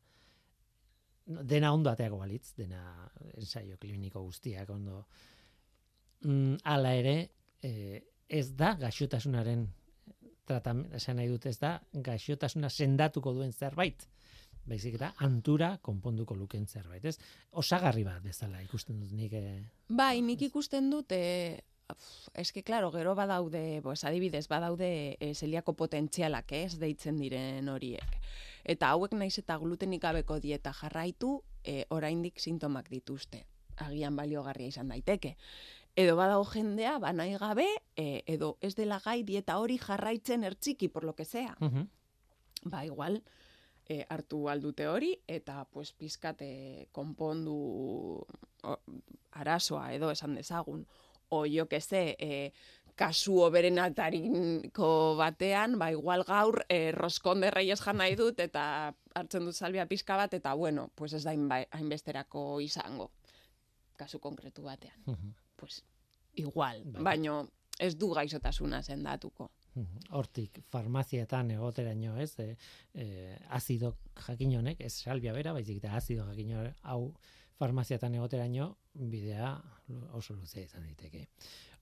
[1.26, 5.06] dena ondo ateako balitz, dena ensaio kliniko guztiak ondo.
[6.24, 7.30] Mm, hala ere,
[7.62, 9.66] eh, ez da gaixotasunaren
[10.46, 14.06] tratam, esan nahi dut ez da gaixotasuna sendatuko duen zerbait.
[14.64, 17.18] Baizik eta antura konponduko luken zerbait, ez?
[17.60, 21.60] Osagarri bat bezala ikusten dut nik eh, Bai, nik ikusten dut, e,
[22.32, 28.16] eske, claro, gero badaude, pues, adibidez, badaude e, zeliako potentzialak, ez, deitzen diren horiek.
[28.64, 33.44] Eta hauek naiz eta glutenik gabeko dieta jarraitu, e, oraindik sintomak dituzte.
[33.84, 35.36] Agian baliogarria izan daiteke.
[35.96, 40.88] Edo badago jendea, ba nahi gabe, e, edo ez dela gai dieta hori jarraitzen ertziki,
[40.88, 41.56] por lo que sea.
[41.60, 41.88] mhm,
[42.64, 43.22] ba igual
[43.86, 47.56] e, hartu aldute hori eta pues pizkat e, konpondu
[48.64, 48.76] o,
[49.32, 50.86] arazoa edo esan dezagun
[51.28, 52.52] o jo que se e,
[52.94, 59.54] kasu oberenatariko batean, ba igual gaur e, roskonde reyes jan nahi dut eta hartzen dut
[59.54, 63.10] salbia pizka bat eta bueno, pues ez da hainbesterako izango
[63.96, 65.34] kasu konkretu batean.
[65.56, 65.82] Pues
[66.34, 67.02] igual, Bai.
[67.02, 67.48] baino
[67.78, 69.50] ez du gaixotasuna sendatuko.
[70.14, 72.36] Hortik farmaziatan egoteraino, ez?
[72.38, 72.56] E,
[72.94, 73.06] e,
[73.50, 73.96] azido
[74.26, 76.52] jakin honek, ez salbia bera, baizik eta azido jakin
[76.82, 77.00] hau
[77.58, 79.50] farmaziatan egoteraino bidea
[80.14, 81.26] oso luzea izan daiteke.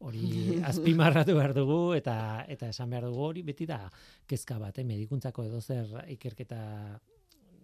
[0.03, 0.25] Hori
[0.71, 2.17] azpimarratu behar dugu eta
[2.49, 3.85] eta esan behar dugu hori beti da
[4.29, 4.89] kezka bat, eh?
[4.89, 6.63] medikuntzako edo zer ikerketa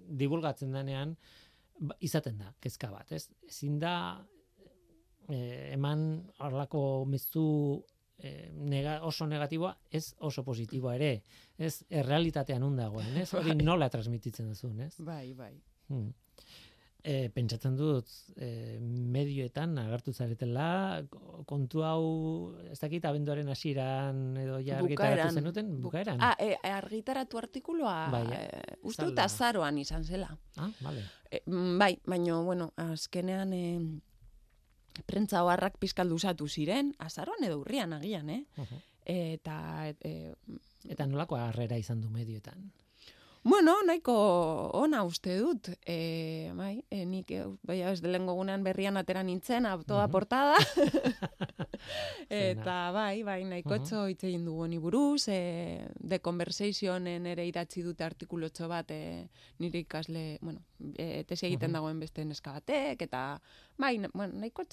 [0.09, 1.17] divulgatzen denean
[1.81, 3.29] ba, izaten da kezka bat, ez?
[3.49, 3.95] Ezin da
[5.29, 7.45] eh, eman horlako mezu
[8.18, 11.22] eh, nega, oso negatiboa, ez oso positiboa ere.
[11.59, 13.33] Ez errealitatean un dagoen, ez?
[13.35, 14.95] Hori nola transmititzen duzun, ez?
[14.99, 15.53] Bai, bai.
[15.89, 16.11] Hmm.
[17.09, 22.03] E, pentsatzen dut e, medioetan agertu zaretela ko- kontu hau
[22.68, 28.24] ez dakit abenduaren hasieran edo ja argitaratu zenuten Bu- bukaeran Ah, e, argitaratu artikuloa, Bai,
[28.35, 30.29] eh, uste dut azaroan izan zela.
[30.59, 31.41] ah vale E,
[31.79, 33.62] bai, baina, bueno, azkenean e,
[35.07, 38.45] prentza oharrak pizkal luzatu ziren, azaroan edo urrian agian, eh?
[38.57, 38.83] Ujú.
[39.09, 40.35] Eta, e,
[40.89, 42.71] eta nolako harrera izan du medioetan
[43.49, 44.15] bueno, nahiko
[44.77, 45.71] ona uste dut.
[45.87, 47.05] E, bai, e, e,
[47.63, 50.13] bai, ez delengo gunean berrian atera nintzen, a toda Mhm.
[50.13, 50.55] portada.
[52.29, 53.83] Eta bai, bai, nahiko Mhm.
[53.83, 59.29] etxo hitz egin dugu honi buruz, e, The Conversationen ere idatzi dute artikulotxo bat e,
[59.59, 60.61] nire ikasle, bueno,
[60.97, 61.75] e, tesi egiten Mhm.
[61.75, 63.41] dagoen beste neska batek, eta
[63.77, 64.65] bai, bueno, nahiko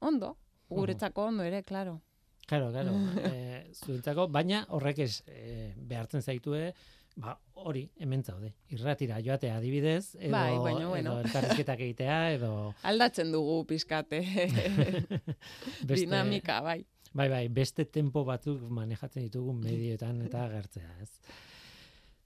[0.00, 0.36] ondo,
[0.68, 2.00] guretzako ondo ere, claro.
[2.46, 2.92] Claro, claro.
[3.32, 6.74] e, zuentzako, baina horrek ez e, behartzen zaitue,
[7.16, 8.52] ba, hori, hemen zaude.
[8.74, 11.14] Irratira joatea adibidez, edo, Bai, baina bueno.
[11.18, 12.52] edo elkarrizketak egitea, edo
[12.90, 14.20] Aldatzen dugu pizkate
[15.88, 16.80] beste, dinamika, bai.
[17.14, 21.10] Bai, bai, beste tempo batzuk manejatzen ditugu medioetan eta agertzea, ez?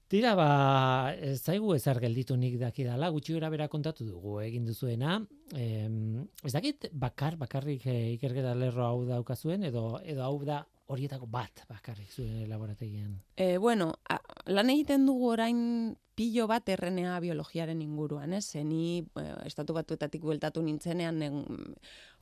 [0.09, 5.19] Tira, ba, ez zaigu ezar gelditu nik dakidala, gutxi gara bera kontatu dugu egin duzuena.
[5.53, 11.27] Em, ez dakit bakar, bakarrik eh, ikerketa lerro hau daukazuen, edo, edo hau da horietako
[11.29, 13.13] bat bakarrik zuen laborategian.
[13.37, 18.43] E, bueno, a, lan egiten dugu orain pilo bat RNA biologiaren inguruan, ez?
[18.51, 21.75] Ze ni eh, estatu batuetatik bueltatu nintzenean en-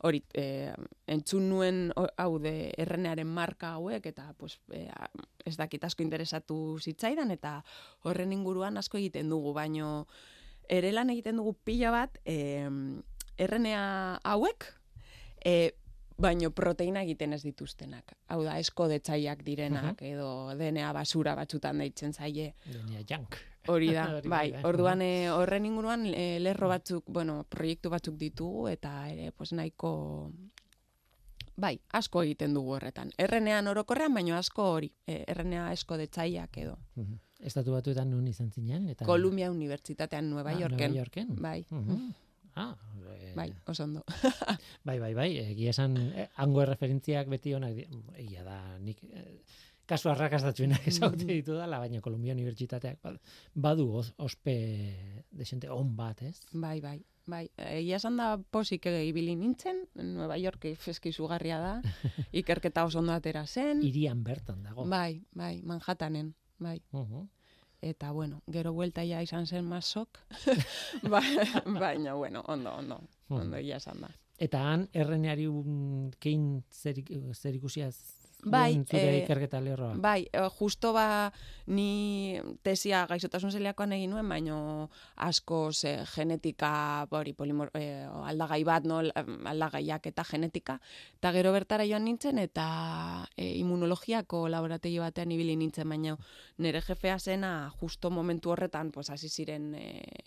[0.05, 0.73] hori eh,
[1.07, 4.91] entzun nuen hau de RNAren marka hauek eta pues, eh,
[5.45, 7.63] ez dakit asko interesatu zitzaidan eta
[8.03, 10.05] horren inguruan asko egiten dugu, baino
[10.69, 12.69] ere lan egiten dugu pila bat eh,
[13.39, 14.65] RNA hauek
[15.45, 15.73] eh,
[16.17, 18.13] baino proteina egiten ez dituztenak.
[18.27, 22.53] Hau da, esko detzaiak direnak, edo DNA basura batzutan deitzen zaie.
[22.65, 23.37] DNA junk.
[23.67, 24.61] Hori da, Hori bai, bai.
[24.65, 30.31] orduan eh, horren inguruan eh, lerro batzuk, bueno, proiektu batzuk ditugu eta ere, pues nahiko
[31.57, 33.11] bai, asko egiten dugu horretan.
[33.17, 36.77] Errenean orokorrean, baino asko hori, eh, errenea esko detzaiak edo.
[36.95, 37.19] Mhm.
[37.39, 38.87] Estatu batuetan nun izan zinen?
[38.89, 39.05] Eta...
[39.05, 40.77] Columbia Unibertsitatean Nueva Ah, Yorken.
[40.89, 41.35] Nueva Yorken.
[41.41, 42.13] Bai, Mhm.
[42.57, 42.73] Ah,
[43.13, 44.01] eh, bai, oso ondo.
[44.87, 47.75] Bai, bai, bai, egia esan, eh, hango erreferentziak beti onak,
[48.17, 49.43] egia da, nik eh,
[49.85, 50.95] kasu arrakastatxuenak Mm-hmm.
[50.95, 53.19] ezagutu ditu dala, baina Kolumbia Unibertsitateak bad-
[53.53, 54.55] badu os- ospe
[55.31, 56.39] desente on bat, ez?
[56.51, 56.97] Bai, bai,
[57.27, 57.45] bai.
[57.57, 61.73] Egia esan da posik ibili nintzen, Nueva York feski izugarria da,
[62.41, 63.83] ikerketa oso ondo atera zen.
[63.85, 64.83] Irian bertan dago.
[64.89, 66.81] Bai, bai, Manhattanen, bai.
[66.91, 67.27] Mhm.
[67.81, 70.19] Eta, bueno, gero buelta ja izan zen masok.
[71.11, 71.21] ba,
[71.65, 74.09] baina, bueno, ondo, ondo, ondo egia esan da.
[74.37, 77.95] Eta han, erreneari un, kein zerik, zerikusiaz
[78.45, 79.95] Bai, duen zure ikerketa lerroa.
[79.97, 81.33] Bai, eh, justo ba
[81.65, 88.85] ni tesia gaixotasun zeliakoan egin nuen, baino asko ze genetika, hori polimor, eh, aldagai bat,
[88.85, 90.79] no, aldagaiak eta genetika.
[91.17, 96.17] Eta gero bertara joan nintzen eta eh, immunologiako laborategi batean ibili nintzen, baina
[96.57, 100.23] nire jefea zena justo momentu horretan pues hasi ziren eh,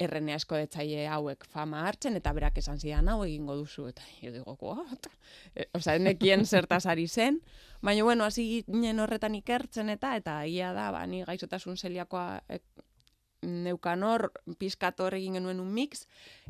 [0.00, 4.32] errene asko detzaile hauek fama hartzen eta berak esan zidan hau egingo duzu eta jo
[4.34, 5.08] digo, what?
[5.54, 7.40] E, Osea, nekien zertaz ari zen,
[7.82, 12.60] baina bueno, hasi ginen horretan ikertzen eta eta egia da, ba, ni gaixotasun zeliakoa e,
[13.42, 14.28] neukan hor,
[14.58, 16.06] pizkat hor egin genuen un mix,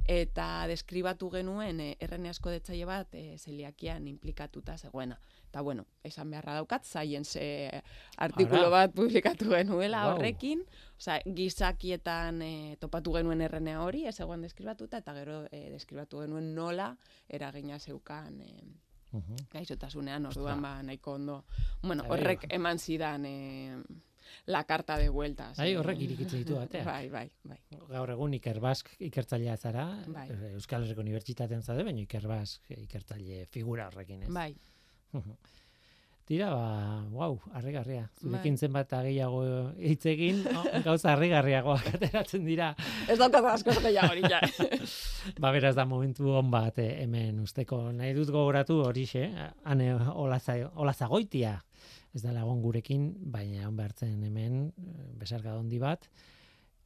[0.08, 5.18] eta deskribatu genuen e, errene asko detzaile bat e, zeliakian implikatuta zegoena.
[5.52, 7.36] Eta bueno, esan beharra daukat, science
[8.16, 8.68] artikulu Ara.
[8.70, 10.14] bat publikatu genuela Wow.
[10.16, 10.62] horrekin,
[10.96, 16.54] Osea, gizakietan e, topatu genuen errenea hori, ez egoan deskribatuta, eta gero e, deskribatu genuen
[16.56, 16.96] nola
[17.28, 18.64] eragina zeukan e,
[19.52, 21.44] gaixotasunean, orduan ba, nahiko ondo.
[21.82, 23.76] Bueno, horrek eman zidan e,
[24.46, 25.58] la carta de vueltas.
[25.58, 26.86] Bai, horrek irikitzen ditu ateak.
[26.88, 27.60] Bai, bai, bai.
[27.92, 30.30] Gaur egun Ikerbask ikertzailea zara, Bai.
[30.32, 34.32] eh, Euskal Herriko Unibertsitatean zade, baina Ikerbask ikertzaile figura horrekin, ez?
[34.32, 34.54] Bai,
[36.22, 38.04] Tira, ba, wow, harrigarria.
[38.22, 38.60] Zurekin Bai.
[38.62, 39.40] zenbat gehiago
[39.74, 42.68] hitz egin, oh, gauza harrigarriagoak ateratzen dira.
[43.10, 44.38] ez daukat asko gehiago ja.
[45.42, 47.90] Ba, beraz da momentu on bat eh, hemen usteko.
[47.92, 49.26] Nahi dut gogoratu horixe,
[49.64, 51.56] ane olaza, olazagoitia.
[52.14, 56.06] Ez da lagun gurekin, baina on behartzen hemen eh, besarka handi bat.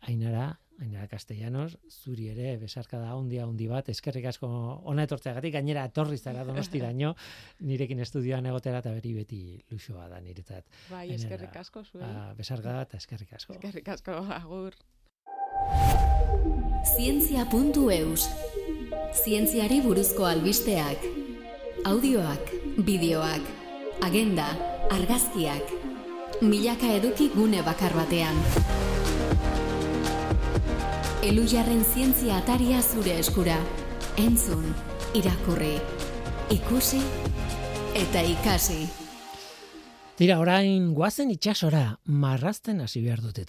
[0.06, 4.48] Ainara, Ainara Castellanos, zuri ere besarkada handia handi bat, eskerrik asko
[4.92, 7.14] ona etortzeagatik, gainera etorri zara donostiraino,
[7.66, 9.40] nirekin estudioan egotera eta beri beti
[9.72, 10.68] luxoa da niretzat.
[10.90, 12.04] Bai, eskerrik asko zuei.
[12.04, 13.56] Ba, besarkada eta eskerrik asko.
[13.56, 14.76] Eskerrik asko, agur.
[16.86, 18.28] Zientzia.eus
[19.24, 21.02] Zientziari buruzko albisteak
[21.90, 22.52] Audioak,
[22.86, 23.48] bideoak,
[24.06, 24.46] agenda,
[24.94, 25.74] argazkiak
[26.42, 28.38] Milaka eduki gune bakar batean
[31.26, 33.56] Elujarren zientzia ataria zure eskura.
[34.22, 34.62] Entzun,
[35.18, 35.72] irakurri,
[36.54, 37.00] ikusi
[37.98, 38.84] eta ikasi.
[40.20, 43.42] Tira, orain guazen itxasora, marrazten hasi behar dut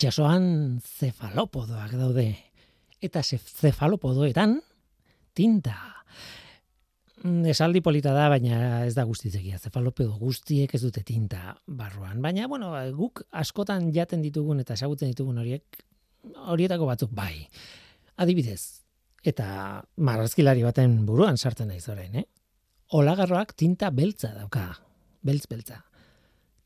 [0.00, 2.30] Itxasoan zefalopodoak daude.
[3.04, 4.62] Eta ze- zefalopodoetan
[5.36, 5.74] tinta.
[7.22, 9.58] Mm, Esaldi polita da, baina ez da guztitzegia.
[9.60, 12.22] Zefalopodo guztiek ez dute tinta barruan.
[12.24, 15.84] Baina, bueno, guk askotan jaten ditugun eta ezagutzen ditugun horiek,
[16.48, 17.46] horietako batzuk bai.
[18.16, 18.80] Adibidez,
[19.22, 22.24] eta marrazkilari baten buruan sartzen naiz orain, eh?
[22.96, 24.78] Olagarroak tinta beltza dauka.
[25.22, 25.84] Beltz beltza.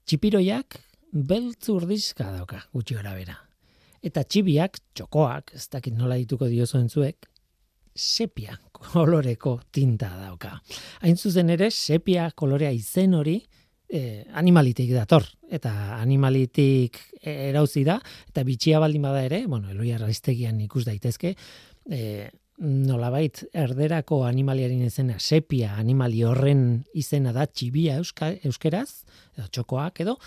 [0.06, 0.78] Txipiroiak
[1.14, 3.36] beltz urdizka dauka, gutxi gora bera.
[4.04, 7.28] Eta txibiak, txokoak, ez dakit nola dituko diozuen zuek,
[7.94, 10.58] sepia koloreko tinta dauka.
[11.06, 13.38] Hain zuzen ere, sepia kolorea izen hori
[13.88, 15.24] eh, animalitik dator.
[15.54, 21.36] Eta animalitik erauzi da, eta bitxia baldin bada ere, bueno, eloia raiztegian ikus daitezke,
[21.90, 22.26] eh,
[22.58, 29.04] nolabait erderako animaliaren izena sepia animali horren izena da txibia euska, euskeraz,
[29.38, 30.18] edo txokoak edo,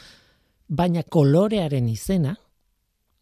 [0.68, 2.36] baina kolorearen izena,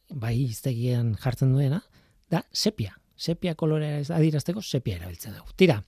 [0.09, 1.81] bai iztegian jartzen duena,
[2.29, 5.55] da sepia sepia kolorea adirazteko sepia erabiltzen dugu.
[5.57, 5.79] Tira,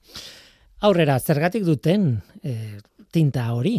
[0.87, 2.09] aurrera zergatik duten
[2.43, 2.79] e,
[3.11, 3.75] tinta hori,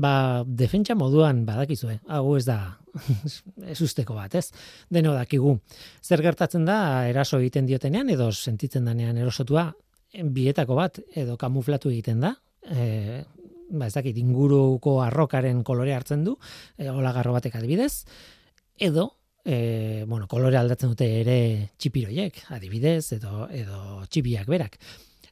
[0.00, 2.58] ba, defentsa moduan badakizue, hau ez da
[3.72, 4.48] ez usteko bat, ez?
[4.90, 5.58] Deno dakigu.
[6.02, 9.70] Zer gertatzen da, eraso egiten diotenean, edo sentitzen danean erosotua,
[10.10, 12.34] bietako bat, edo kamuflatu egiten da,
[12.66, 13.22] e,
[13.70, 16.36] ba ez dakit, inguruko arrokaren kolore hartzen du,
[16.76, 18.04] e, olagarro batek adibidez,
[18.78, 19.10] edo
[19.44, 21.38] e, bueno, kolore aldatzen dute ere
[21.78, 24.78] txipiroiek, adibidez, edo, edo txibiak berak.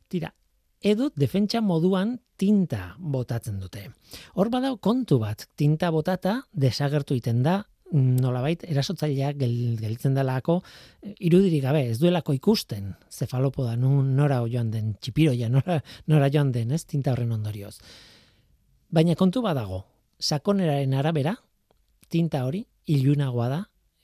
[0.08, 0.32] Tira,
[0.80, 3.88] edo defentsa moduan tinta botatzen dute.
[4.34, 7.62] Hor badau kontu bat, tinta botata desagertu iten da,
[7.92, 10.58] nolabait erasotzaileak gel, gelditzen delako
[11.24, 16.84] irudirik gabe, ez duelako ikusten zefalopoda nora joan den txipiroia, nora, nora joan den, ez
[16.84, 17.78] tinta horren ondorioz.
[18.88, 19.82] Baina kontu badago,
[20.18, 21.34] sakoneraren arabera,
[22.08, 23.58] tinta hori ilunagoa da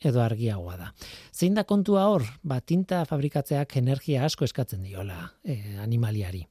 [0.04, 0.90] edo argiagoa da.
[1.32, 2.26] Zein da kontua hor?
[2.42, 6.44] Ba, tinta fabrikatzeak energia asko eskatzen diola e, animaliari.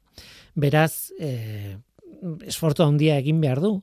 [0.58, 1.78] Beraz, e,
[2.50, 3.76] esfortu handia egin behar du,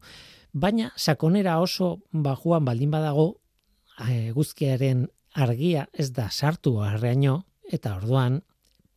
[0.53, 3.28] baina sakonera oso bajuan baldin badago
[4.09, 5.07] e, guzkiaren
[5.38, 8.40] argia ez da sartu arreaino, eta orduan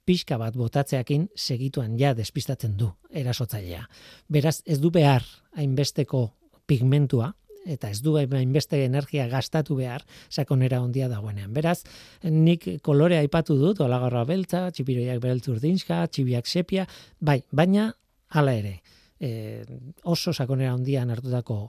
[0.06, 3.86] pixka bat botatzeakin segituan ja despistatzen du erasotzailea.
[4.28, 5.24] Beraz, ez du behar
[5.56, 6.26] hainbesteko
[6.68, 7.34] pigmentua,
[7.66, 11.54] eta ez du hainbeste energia gastatu behar sakonera ondia dagoenean.
[11.54, 11.84] Beraz,
[12.24, 16.88] nik kolore aipatu dut, olagarra beltza, txipiroiak beltz urdinska, txibiak sepia,
[17.20, 17.90] bai, baina
[18.36, 18.82] hala ere,
[19.20, 19.64] e,
[20.04, 21.60] oso sakonera ondian hartutako,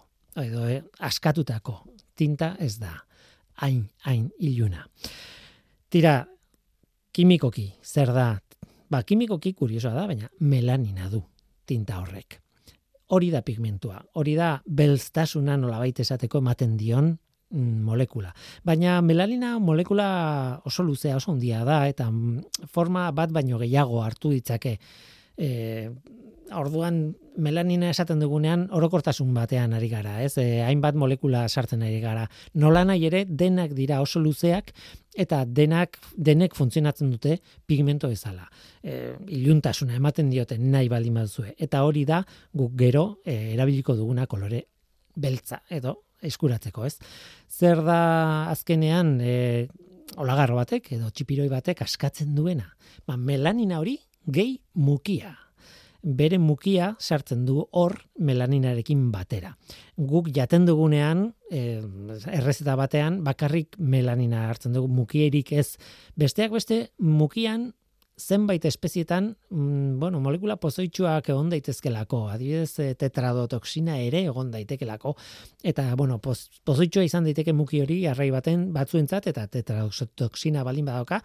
[0.42, 1.84] edo e, askatutako
[2.18, 2.94] tinta ez da,
[3.62, 4.86] hain, hain iluna.
[5.90, 6.24] Tira,
[7.14, 8.30] kimikoki, zer da?
[8.90, 11.22] Ba, kimikoki kuriosoa da, baina melanina du
[11.64, 12.44] tinta horrek
[13.14, 18.32] hori da pigmentua, hori da belztasuna nolabait esateko ematen dion mm, molekula.
[18.64, 20.08] Baina melanina molekula
[20.64, 24.78] oso luzea, oso handia da, eta mm, forma bat baino gehiago hartu ditzake.
[25.36, 25.90] E,
[26.54, 30.36] orduan melanina esaten dugunean orokortasun batean ari gara, ez?
[30.38, 32.28] E, hainbat molekula sartzen ari gara.
[32.54, 34.72] Nola nahi ere denak dira oso luzeak
[35.14, 38.46] eta denak denek funtzionatzen dute pigmento bezala.
[38.82, 42.22] E, iluntasuna ematen diote nahi baldin baduzue eta hori da
[42.52, 44.64] guk gero e, erabiliko duguna kolore
[45.14, 46.98] beltza edo eskuratzeko, ez?
[47.50, 49.66] Zer da azkenean e,
[50.20, 52.70] olagarro batek edo txipiroi batek askatzen duena?
[53.06, 55.38] Ba, melanina hori gehi mukia.
[56.04, 59.54] Bere mukia sartzen du hor melaninarekin batera.
[59.96, 61.80] Guk jaten dugunean, e,
[62.28, 64.90] errezeta batean, bakarrik melanina hartzen dugu.
[64.92, 65.78] Mukierik ez.
[66.20, 67.72] Besteak beste, mukian
[68.16, 75.16] zenbait espezietan, mm, bueno, molekula pozoitxuak egon daitezkelako, adibidez eh, tetradotoxina ere egon daitekelako,
[75.62, 81.22] eta, bueno, poz, pozoitxua izan daiteke muki hori arrai baten batzuentzat, eta tetradotoxina balin badauka,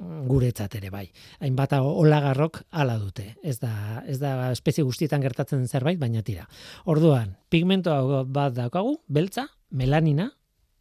[0.00, 1.04] guretzat ere bai.
[1.44, 3.34] Hainbat olagarrok hala dute.
[3.42, 6.46] Ez da, ez da espezie guztietan gertatzen zerbait, baina tira.
[6.88, 10.30] Orduan, pigmento bat daukagu, beltza, melanina,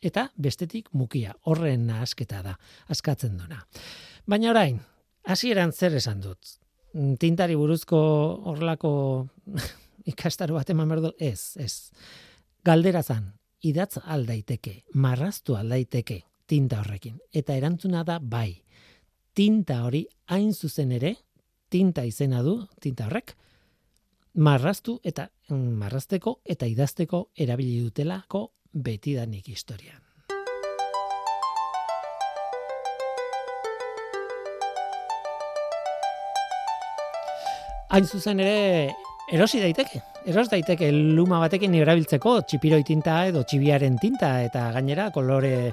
[0.01, 1.35] eta bestetik mukia.
[1.43, 2.55] Horren asketa da,
[2.87, 3.59] askatzen duna.
[4.29, 4.79] Baina orain,
[5.27, 6.55] hasieran zer esan dut?
[7.19, 7.99] Tintari buruzko
[8.49, 8.93] horlako
[10.11, 11.13] ikastaru bat eman berdo?
[11.19, 11.91] Ez, ez.
[12.65, 17.19] Galdera zan, idatz aldaiteke, marraztu aldaiteke tinta horrekin.
[17.35, 18.63] Eta erantzuna da bai
[19.39, 20.01] tinta hori
[20.35, 21.13] hain zuzen ere,
[21.71, 23.31] tinta izena du, tinta horrek,
[24.43, 28.41] marraztu eta mm, marrazteko eta idazteko erabili dutelako
[28.73, 30.01] betidanik historian.
[37.95, 38.91] Hain zuzen ere,
[39.31, 40.01] erosi daiteke.
[40.27, 45.71] Eros daiteke luma batekin erabiltzeko txipiroi tinta edo txibiaren tinta eta gainera kolore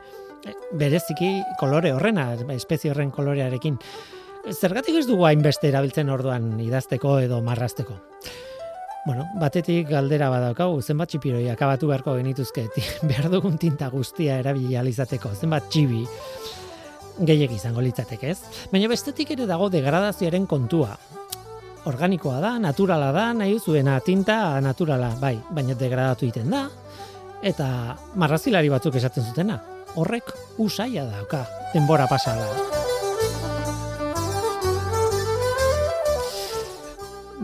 [0.77, 1.31] bereziki
[1.61, 3.79] kolore horrena, espezie horren kolorearekin.
[4.53, 7.97] Zergatik ez dugu hainbeste erabiltzen orduan idazteko edo marrasteko?
[9.07, 12.67] Bueno, batetik galdera badaukagu, zenbat txipiroi akabatu beharko genituzke,
[13.11, 16.03] behar dugun tinta guztia erabili alizateko, zenbat txibi
[17.27, 18.41] gehiek izango litzateke ez.
[18.73, 20.97] Baina bestetik ere dago degradazioaren kontua.
[21.87, 26.67] Organikoa da, naturala da, nahi zuena tinta naturala, bai, baina degradatu egiten da,
[27.47, 27.69] eta
[28.19, 29.61] marrazilari batzuk esaten zutena,
[29.97, 30.31] horrek
[30.61, 32.47] usaia dauka denbora pasada.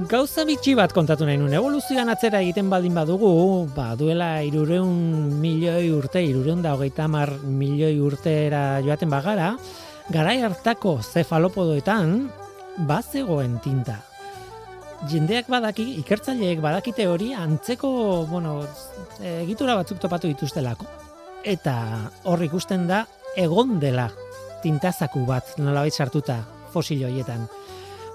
[0.08, 3.28] Gauza bitxi bat kontatu nahi nuen, evoluzioan atzera egiten baldin badugu,
[3.76, 4.88] ba, duela irureun
[5.40, 9.52] milioi urte, irureun da hogeita mar milioi urtera joaten bagara,
[10.12, 12.16] garai hartako zefalopodoetan,
[12.88, 14.00] bazegoen tinta.
[15.12, 17.92] Jendeak badaki, ikertzaileek badakite hori, antzeko,
[18.30, 18.60] bueno,
[19.20, 21.01] egitura batzuk topatu dituztelako
[21.44, 21.74] eta
[22.24, 23.04] hor ikusten da
[23.36, 24.08] egon dela
[24.62, 27.48] tintazaku bat nolabait sartuta fosil hoietan.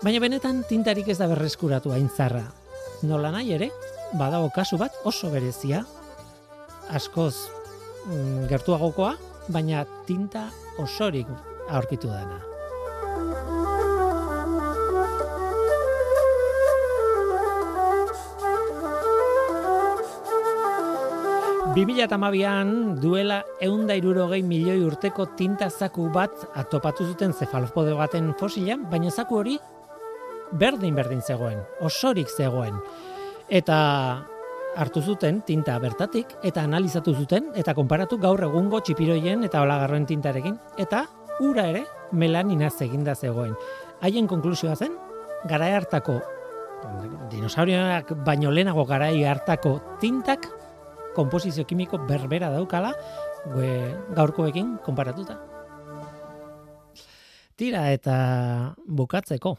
[0.03, 2.45] Baina benetan tintarik ez da berreskuratu aintzarra.
[3.03, 3.69] Nola nahi ere,
[4.17, 5.83] badago kasu bat oso berezia,
[6.89, 7.35] askoz
[8.07, 9.15] mm, gertuagokoa,
[9.49, 10.47] baina tinta
[10.81, 11.27] osorik
[11.69, 12.56] aurkitu dana.
[21.77, 29.11] 2008an duela eunda irurogei milioi urteko tinta zaku bat atopatu zuten zefalopode baten fosilan, baina
[29.13, 29.53] zaku hori
[30.57, 32.79] berdin-berdin zegoen, osorik zegoen.
[33.47, 33.77] Eta
[34.73, 40.57] hartu zuten tinta bertatik eta analizatu zuten eta konparatu gaur egungo txipiroien eta olagarroen tintarekin
[40.81, 41.05] eta
[41.45, 43.53] ura ere melanina zeginda zegoen.
[44.01, 44.97] Haien konklusioa zen,
[45.45, 46.23] garai hartako
[47.29, 50.56] dinosaurioak baino lehenago garai hartako tintak
[51.17, 52.93] komposizio kimiko berbera daukala
[54.15, 55.37] gaurkoekin konparatuta.
[57.57, 58.15] Tira eta
[58.85, 59.55] bukatzeko,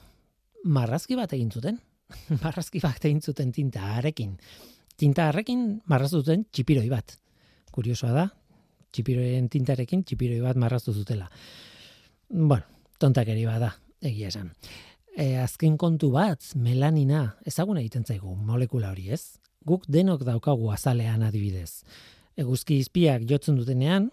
[0.70, 1.80] marrazki bat egin zuten.
[2.44, 4.36] marrazki bat egin zuten tinta arekin.
[4.98, 7.16] Tinta arekin marraztu zuten txipiroi bat.
[7.74, 8.28] Kuriosoa da,
[8.94, 11.28] txipiroien tintarekin txipiroi bat marraztu zutela.
[12.28, 12.64] Bueno,
[13.02, 14.52] tontakeri da, egia esan.
[15.16, 19.38] E, azken kontu bat, melanina, ezaguna egiten zaigu molekula hori ez?
[19.66, 21.82] Guk denok daukagu azalean adibidez.
[22.38, 24.10] Eguzki izpiak jotzen dutenean,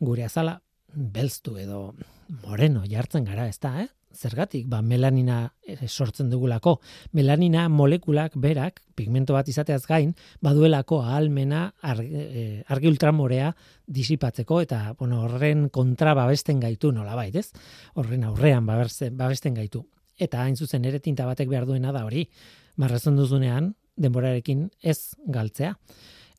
[0.00, 0.60] gure azala
[0.90, 1.94] belztu edo
[2.42, 3.88] moreno jartzen gara, ez da, eh?
[4.14, 6.80] zergatik ba melanina eh, sortzen dugulako
[7.12, 13.54] melanina molekulak berak pigmento bat izateaz gain baduelako ahalmena argi, eh, argi ultramorea
[13.86, 17.50] disipatzeko eta bueno horren kontra babesten gaitu nolabait ez
[17.94, 19.86] horren aurrean babesten gaitu
[20.18, 22.28] eta hain zuzen ere tinta batek behar duena da hori
[22.76, 25.74] marrazten duzunean denborarekin ez galtzea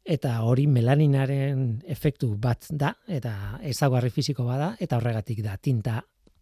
[0.01, 6.01] eta hori melaninaren efektu bat da eta ezagarri fisiko bada eta horregatik da tinta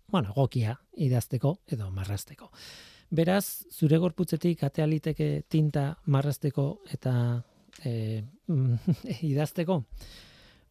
[0.10, 2.50] bueno, gokia idazteko edo marrasteko.
[3.10, 7.14] Beraz, zure gorputzetik atea liteke tinta marrasteko eta
[7.86, 8.22] e,
[9.32, 9.80] idazteko,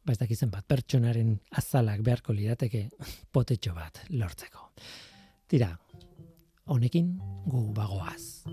[0.05, 2.89] ba ez dakizen bat, pertsonaren azalak beharko lirateke
[3.33, 4.71] potetxo bat lortzeko.
[5.49, 5.73] Tira,
[6.69, 7.15] honekin
[7.47, 8.45] gu bagoaz.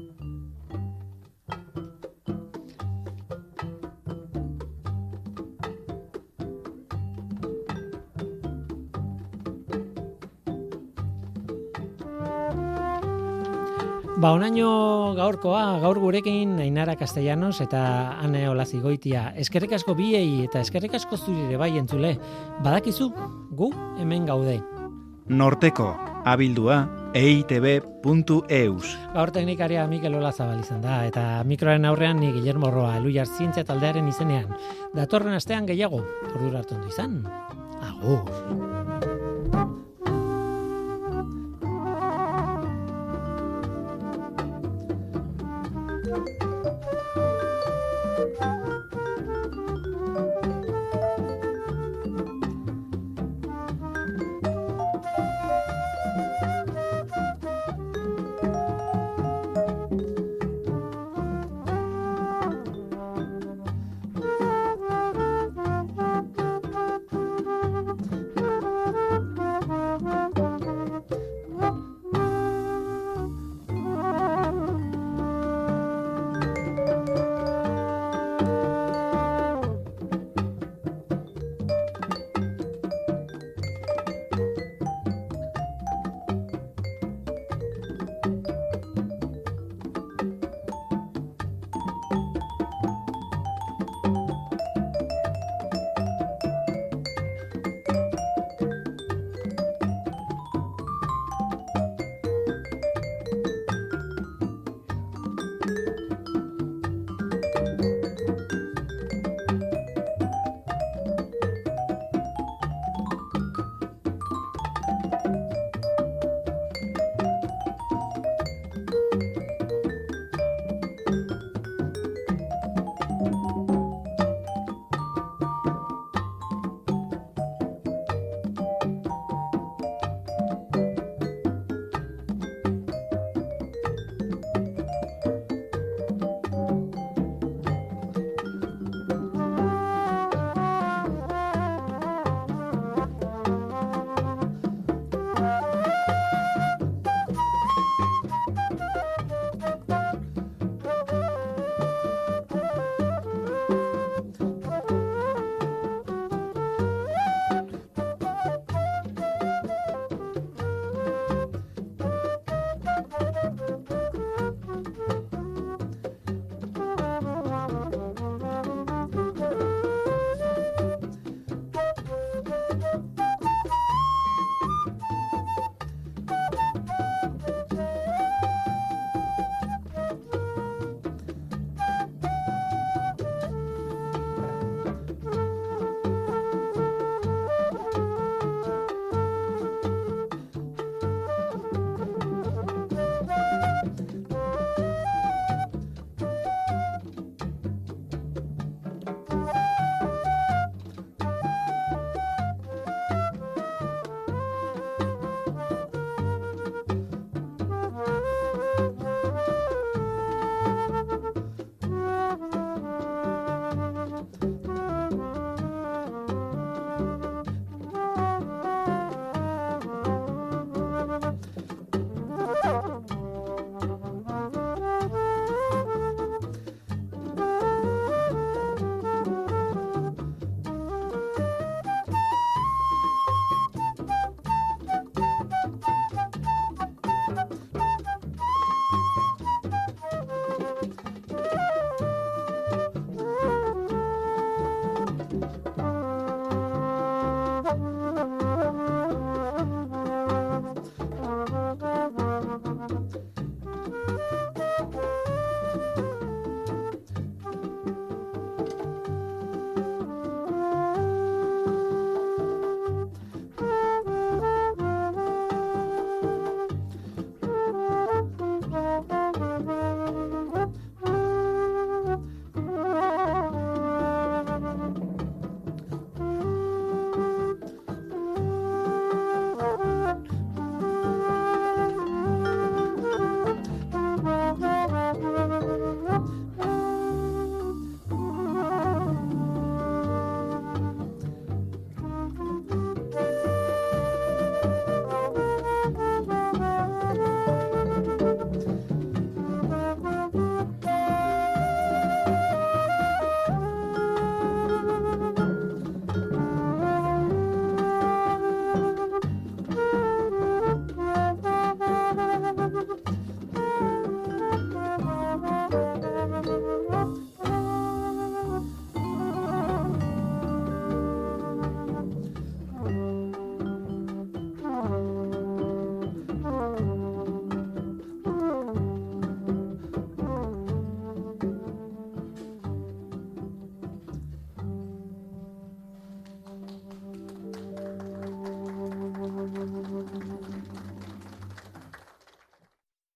[14.25, 17.81] Ba, onaino gaurkoa, gaur gurekin Ainara Castellanos eta
[18.23, 19.27] Ane Olazigoitia.
[19.43, 22.15] Eskerrik asko biei eta eskerrik asko zurire bai entzule.
[22.63, 23.11] Badakizu,
[23.53, 23.69] gu
[23.99, 24.55] hemen gaude.
[25.29, 25.91] Norteko,
[26.25, 28.89] abildua, eitb.eus.
[29.13, 34.09] Gaur teknikaria Mikel Olazabal izan da, eta mikroaren aurrean ni Guillermo Roa, eluiar zientzia taldearen
[34.11, 34.51] izenean.
[34.97, 36.03] Datorren astean gehiago,
[36.33, 37.21] ordu hartu izan.
[37.85, 38.94] Agur.